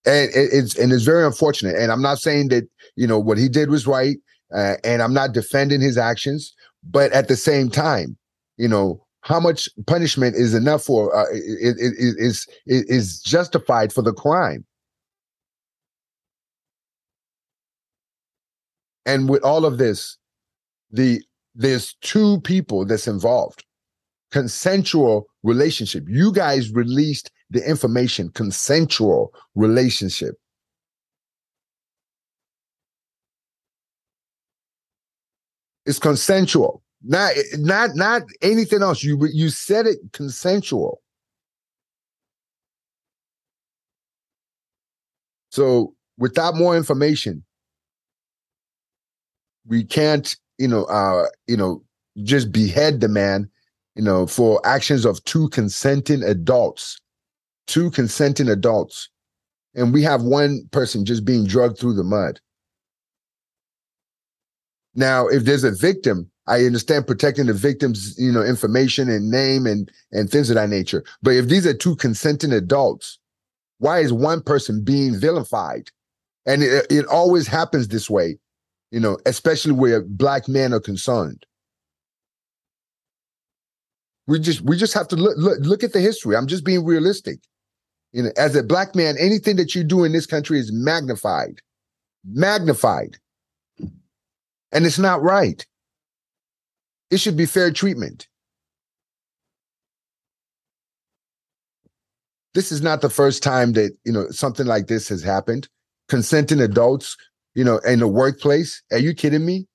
and 0.05 0.29
it, 0.31 0.49
it's 0.51 0.77
and 0.77 0.91
it's 0.91 1.03
very 1.03 1.25
unfortunate. 1.25 1.75
And 1.75 1.91
I'm 1.91 2.01
not 2.01 2.19
saying 2.19 2.49
that 2.49 2.67
you 2.95 3.07
know 3.07 3.19
what 3.19 3.37
he 3.37 3.49
did 3.49 3.69
was 3.69 3.87
right, 3.87 4.17
uh, 4.53 4.75
and 4.83 5.01
I'm 5.01 5.13
not 5.13 5.33
defending 5.33 5.81
his 5.81 5.97
actions, 5.97 6.53
but 6.83 7.11
at 7.11 7.27
the 7.27 7.35
same 7.35 7.69
time, 7.69 8.17
you 8.57 8.67
know 8.67 9.05
how 9.21 9.39
much 9.39 9.69
punishment 9.87 10.35
is 10.35 10.53
enough 10.53 10.83
for 10.83 11.15
uh, 11.15 11.25
is 11.31 11.75
is 11.77 12.47
is 12.67 13.21
justified 13.21 13.93
for 13.93 14.01
the 14.01 14.13
crime. 14.13 14.65
And 19.05 19.29
with 19.29 19.43
all 19.43 19.65
of 19.65 19.77
this, 19.77 20.17
the 20.91 21.21
there's 21.55 21.95
two 22.01 22.39
people 22.41 22.85
that's 22.85 23.07
involved. 23.07 23.63
Consensual 24.31 25.27
relationship. 25.43 26.05
You 26.07 26.31
guys 26.31 26.71
released 26.71 27.31
the 27.49 27.67
information, 27.67 28.29
consensual 28.29 29.33
relationship. 29.55 30.35
It's 35.85 35.99
consensual. 35.99 36.81
Not 37.03 37.33
not 37.55 37.95
not 37.95 38.23
anything 38.41 38.81
else. 38.81 39.03
You 39.03 39.19
you 39.31 39.49
said 39.49 39.85
it 39.85 39.97
consensual. 40.13 41.01
So 45.51 45.93
without 46.17 46.55
more 46.55 46.75
information, 46.77 47.43
we 49.67 49.83
can't, 49.83 50.35
you 50.57 50.67
know, 50.67 50.85
uh, 50.85 51.25
you 51.47 51.57
know, 51.57 51.83
just 52.23 52.51
behead 52.51 53.01
the 53.01 53.07
man, 53.07 53.49
you 53.95 54.03
know, 54.03 54.27
for 54.27 54.61
actions 54.65 55.05
of 55.05 55.23
two 55.25 55.49
consenting 55.49 56.23
adults, 56.23 56.99
two 57.67 57.91
consenting 57.91 58.49
adults, 58.49 59.09
and 59.75 59.93
we 59.93 60.03
have 60.03 60.21
one 60.23 60.67
person 60.71 61.05
just 61.05 61.25
being 61.25 61.45
drugged 61.45 61.79
through 61.79 61.95
the 61.95 62.03
mud. 62.03 62.39
Now, 64.95 65.27
if 65.27 65.45
there's 65.45 65.63
a 65.63 65.71
victim, 65.71 66.29
I 66.47 66.65
understand 66.65 67.07
protecting 67.07 67.47
the 67.47 67.53
victim's, 67.53 68.15
you 68.19 68.31
know, 68.31 68.43
information 68.43 69.09
and 69.09 69.31
name 69.31 69.65
and 69.65 69.89
and 70.11 70.29
things 70.29 70.49
of 70.49 70.55
that 70.55 70.69
nature. 70.69 71.03
But 71.21 71.31
if 71.31 71.47
these 71.47 71.65
are 71.65 71.73
two 71.73 71.95
consenting 71.95 72.51
adults, 72.53 73.17
Why 73.79 73.99
is 73.99 74.13
one 74.13 74.41
person 74.41 74.83
being 74.83 75.19
vilified? 75.19 75.89
And 76.45 76.63
it, 76.63 76.87
it 76.89 77.05
always 77.07 77.47
happens 77.47 77.89
this 77.89 78.09
way, 78.09 78.37
you 78.93 78.99
know, 78.99 79.17
especially 79.25 79.71
where 79.71 80.03
black 80.03 80.47
men 80.47 80.71
are 80.71 80.79
concerned. 80.79 81.47
We 84.27 84.39
just 84.39 84.61
we 84.61 84.77
just 84.77 84.93
have 84.93 85.07
to 85.07 85.15
look, 85.15 85.35
look 85.35 85.57
look 85.61 85.83
at 85.83 85.93
the 85.93 85.99
history. 85.99 86.37
I'm 86.37 86.45
just 86.45 86.63
being 86.63 86.85
realistic. 86.85 87.39
You 88.11 88.23
know, 88.23 88.29
as 88.37 88.55
a 88.55 88.61
black 88.61 88.95
man, 88.95 89.15
anything 89.19 89.55
that 89.55 89.73
you 89.73 89.83
do 89.83 90.03
in 90.03 90.11
this 90.11 90.27
country 90.27 90.59
is 90.59 90.71
magnified, 90.71 91.59
magnified, 92.23 93.17
and 94.71 94.85
it's 94.85 94.99
not 94.99 95.23
right. 95.23 95.65
It 97.09 97.17
should 97.17 97.35
be 97.35 97.47
fair 97.47 97.71
treatment. 97.71 98.27
This 102.53 102.71
is 102.71 102.83
not 102.83 103.01
the 103.01 103.09
first 103.09 103.41
time 103.41 103.73
that 103.73 103.97
you 104.05 104.13
know 104.13 104.29
something 104.29 104.67
like 104.67 104.85
this 104.85 105.09
has 105.09 105.23
happened. 105.23 105.67
Consenting 106.09 106.59
adults, 106.59 107.17
you 107.55 107.63
know, 107.63 107.77
in 107.79 107.99
the 107.99 108.07
workplace. 108.07 108.81
Are 108.91 108.99
you 108.99 109.13
kidding 109.13 109.45
me? 109.45 109.67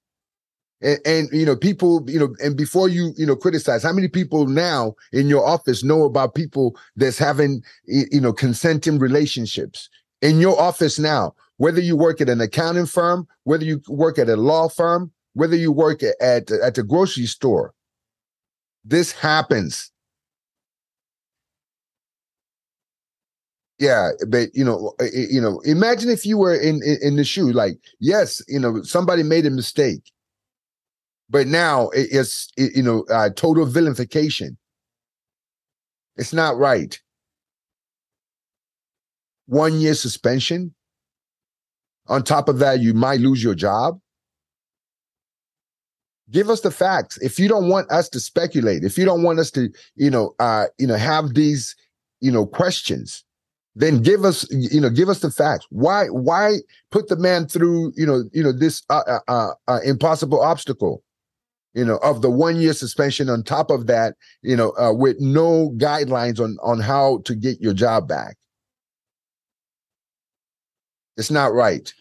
And, 0.80 0.98
and, 1.04 1.28
you 1.32 1.44
know 1.44 1.56
people 1.56 2.08
you 2.08 2.20
know 2.20 2.36
and 2.40 2.56
before 2.56 2.88
you 2.88 3.12
you 3.16 3.26
know 3.26 3.34
criticize 3.34 3.82
how 3.82 3.92
many 3.92 4.06
people 4.06 4.46
now 4.46 4.94
in 5.12 5.26
your 5.28 5.44
office 5.44 5.82
know 5.82 6.04
about 6.04 6.36
people 6.36 6.76
that's 6.94 7.18
having 7.18 7.62
you 7.86 8.20
know 8.20 8.32
consenting 8.32 9.00
relationships 9.00 9.88
in 10.22 10.38
your 10.38 10.56
office 10.60 10.96
now 10.96 11.34
whether 11.56 11.80
you 11.80 11.96
work 11.96 12.20
at 12.20 12.28
an 12.28 12.40
accounting 12.40 12.86
firm 12.86 13.26
whether 13.42 13.64
you 13.64 13.82
work 13.88 14.20
at 14.20 14.28
a 14.28 14.36
law 14.36 14.68
firm 14.68 15.10
whether 15.32 15.56
you 15.56 15.72
work 15.72 16.00
at 16.04 16.14
at, 16.20 16.48
at 16.52 16.76
the 16.76 16.84
grocery 16.84 17.26
store 17.26 17.74
this 18.84 19.10
happens 19.10 19.90
yeah 23.78 24.10
but 24.28 24.48
you 24.54 24.64
know 24.64 24.92
you 25.12 25.40
know 25.40 25.60
imagine 25.60 26.10
if 26.10 26.26
you 26.26 26.36
were 26.36 26.54
in, 26.54 26.80
in 26.82 26.96
in 27.00 27.16
the 27.16 27.24
shoe 27.24 27.52
like 27.52 27.78
yes 28.00 28.42
you 28.48 28.58
know 28.58 28.82
somebody 28.82 29.22
made 29.22 29.46
a 29.46 29.50
mistake 29.50 30.10
but 31.30 31.46
now 31.46 31.90
it's 31.92 32.48
it, 32.56 32.74
you 32.74 32.82
know 32.82 33.04
uh, 33.10 33.30
total 33.30 33.66
vilification. 33.66 34.56
It's 36.16 36.32
not 36.32 36.56
right. 36.56 36.98
One 39.46 39.80
year 39.80 39.94
suspension. 39.94 40.74
On 42.08 42.22
top 42.22 42.48
of 42.48 42.58
that, 42.58 42.80
you 42.80 42.94
might 42.94 43.20
lose 43.20 43.42
your 43.42 43.54
job. 43.54 44.00
Give 46.30 46.50
us 46.50 46.60
the 46.60 46.70
facts. 46.70 47.18
If 47.18 47.38
you 47.38 47.48
don't 47.48 47.68
want 47.68 47.90
us 47.90 48.08
to 48.10 48.20
speculate, 48.20 48.82
if 48.82 48.98
you 48.98 49.04
don't 49.04 49.22
want 49.22 49.38
us 49.38 49.50
to, 49.52 49.70
you 49.94 50.10
know, 50.10 50.34
uh, 50.38 50.66
you 50.78 50.86
know, 50.86 50.96
have 50.96 51.34
these, 51.34 51.76
you 52.20 52.32
know, 52.32 52.46
questions, 52.46 53.24
then 53.78 54.02
give 54.02 54.24
us 54.24 54.46
you 54.50 54.80
know 54.80 54.90
give 54.90 55.08
us 55.08 55.20
the 55.20 55.30
facts 55.30 55.66
why 55.70 56.06
why 56.06 56.56
put 56.90 57.08
the 57.08 57.16
man 57.16 57.46
through 57.46 57.92
you 57.96 58.06
know 58.06 58.24
you 58.32 58.42
know 58.42 58.52
this 58.52 58.82
uh, 58.90 59.02
uh, 59.06 59.20
uh, 59.28 59.50
uh 59.68 59.80
impossible 59.84 60.40
obstacle 60.40 61.02
you 61.74 61.84
know, 61.84 61.98
of 61.98 62.22
the 62.22 62.30
one 62.30 62.56
year 62.56 62.72
suspension 62.72 63.28
on 63.28 63.44
top 63.44 63.70
of 63.70 63.86
that, 63.86 64.16
you 64.42 64.56
know, 64.56 64.72
uh, 64.78 64.92
with 64.92 65.20
no 65.20 65.70
guidelines 65.76 66.40
on 66.40 66.56
on 66.60 66.80
how 66.80 67.20
to 67.24 67.36
get 67.36 67.60
your 67.60 67.72
job 67.72 68.08
back. 68.08 68.36
It's 71.16 71.30
not 71.30 71.52
right. 71.52 71.92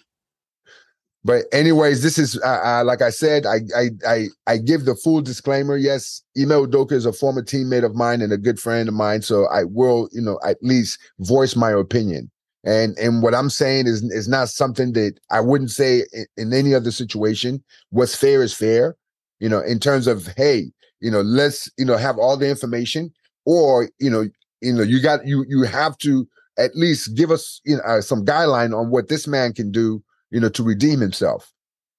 But 1.28 1.44
anyways, 1.52 2.04
this 2.04 2.18
is 2.18 2.40
uh, 2.42 2.62
uh, 2.64 2.84
like 2.86 3.02
I 3.02 3.10
said, 3.12 3.46
I, 3.46 3.58
I 3.76 3.90
I 4.08 4.28
I 4.48 4.58
give 4.58 4.86
the 4.86 4.96
full 4.96 5.22
disclaimer. 5.22 5.76
Yes, 5.78 6.24
Ime 6.38 6.50
Udoka 6.50 6.94
is 6.94 7.06
a 7.06 7.14
former 7.14 7.44
teammate 7.44 7.84
of 7.86 7.96
mine 7.96 8.22
and 8.22 8.32
a 8.32 8.38
good 8.38 8.60
friend 8.60 8.88
of 8.88 8.96
mine, 8.96 9.22
so 9.22 9.46
I 9.48 9.66
will, 9.66 10.10
you 10.14 10.22
know, 10.22 10.40
at 10.46 10.58
least 10.62 11.00
voice 11.20 11.56
my 11.56 11.72
opinion. 11.72 12.32
And 12.64 12.98
and 12.98 13.22
what 13.22 13.36
I'm 13.36 13.50
saying 13.50 13.88
is 13.88 14.04
is 14.04 14.30
not 14.30 14.50
something 14.50 14.94
that 14.94 15.20
I 15.30 15.42
wouldn't 15.42 15.72
say 15.72 16.06
in, 16.14 16.26
in 16.38 16.54
any 16.54 16.74
other 16.74 16.92
situation. 16.92 17.64
What's 17.90 18.16
fair 18.16 18.42
is 18.42 18.54
fair 18.54 18.96
you 19.40 19.50
know, 19.50 19.60
in 19.62 19.80
terms 19.80 20.08
of, 20.08 20.28
hey, 20.38 20.72
you 21.00 21.12
know, 21.12 21.22
let's, 21.22 21.70
you 21.78 21.86
know, 21.86 21.98
have 21.98 22.18
all 22.18 22.38
the 22.38 22.50
information 22.50 23.12
or, 23.46 23.90
you 24.00 24.10
know, 24.10 24.26
you 24.62 24.74
know, 24.74 24.84
you 24.84 25.02
got, 25.02 25.26
you, 25.28 25.46
you 25.48 25.64
have 25.64 25.98
to 26.00 26.28
at 26.58 26.76
least 26.76 27.16
give 27.16 27.30
us, 27.30 27.62
you 27.66 27.76
know, 27.78 27.84
uh, 27.84 28.02
some 28.02 28.26
guideline 28.26 28.78
on 28.78 28.90
what 28.90 29.08
this 29.08 29.28
man 29.28 29.54
can 29.54 29.72
do, 29.72 30.04
you 30.32 30.40
know, 30.40 30.50
to 30.50 30.64
redeem 30.64 31.00
himself. 31.00 31.52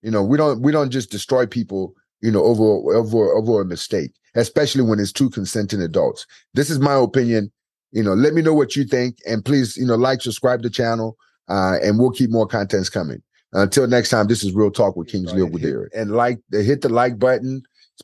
You 0.02 0.10
know, 0.10 0.22
we 0.22 0.36
don't, 0.36 0.62
we 0.62 0.72
don't 0.72 0.90
just 0.90 1.10
destroy 1.10 1.46
people, 1.46 1.94
you 2.20 2.30
know, 2.30 2.42
over, 2.44 2.96
over, 2.96 3.32
over 3.32 3.60
a 3.60 3.64
mistake, 3.64 4.12
especially 4.34 4.82
when 4.82 5.00
it's 5.00 5.12
two 5.12 5.30
consenting 5.30 5.80
adults. 5.80 6.26
This 6.54 6.70
is 6.70 6.78
my 6.78 6.94
opinion. 6.94 7.50
You 7.90 8.02
know, 8.02 8.12
let 8.12 8.34
me 8.34 8.42
know 8.42 8.54
what 8.54 8.76
you 8.76 8.84
think 8.84 9.16
and 9.26 9.44
please, 9.44 9.76
you 9.76 9.86
know, 9.86 9.96
like, 9.96 10.20
subscribe 10.20 10.62
to 10.62 10.68
the 10.68 10.74
channel, 10.74 11.16
uh, 11.48 11.78
and 11.82 11.98
we'll 11.98 12.10
keep 12.10 12.30
more 12.30 12.46
contents 12.46 12.90
coming. 12.90 13.22
Until 13.54 13.86
next 13.86 14.10
time, 14.10 14.26
this 14.26 14.44
is 14.44 14.52
Real 14.52 14.70
Talk 14.70 14.94
with 14.94 15.08
Kingsley 15.08 15.40
right. 15.40 15.50
And 15.94 16.10
like, 16.10 16.38
hit 16.52 16.82
the 16.82 16.90
like 16.90 17.18
button. 17.18 17.62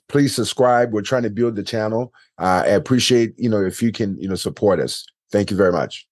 Please 0.09 0.35
subscribe. 0.35 0.93
We're 0.93 1.03
trying 1.03 1.25
to 1.25 1.31
build 1.31 1.55
the 1.55 1.63
channel. 1.63 2.13
Uh, 2.39 2.63
I 2.65 2.69
appreciate, 2.69 3.35
you 3.37 3.51
know, 3.51 3.63
if 3.63 3.83
you 3.83 3.93
can, 3.93 4.19
you 4.19 4.29
know, 4.29 4.35
support 4.37 4.81
us. 4.81 5.05
Thank 5.31 5.51
you 5.51 5.57
very 5.57 5.73
much. 5.73 6.07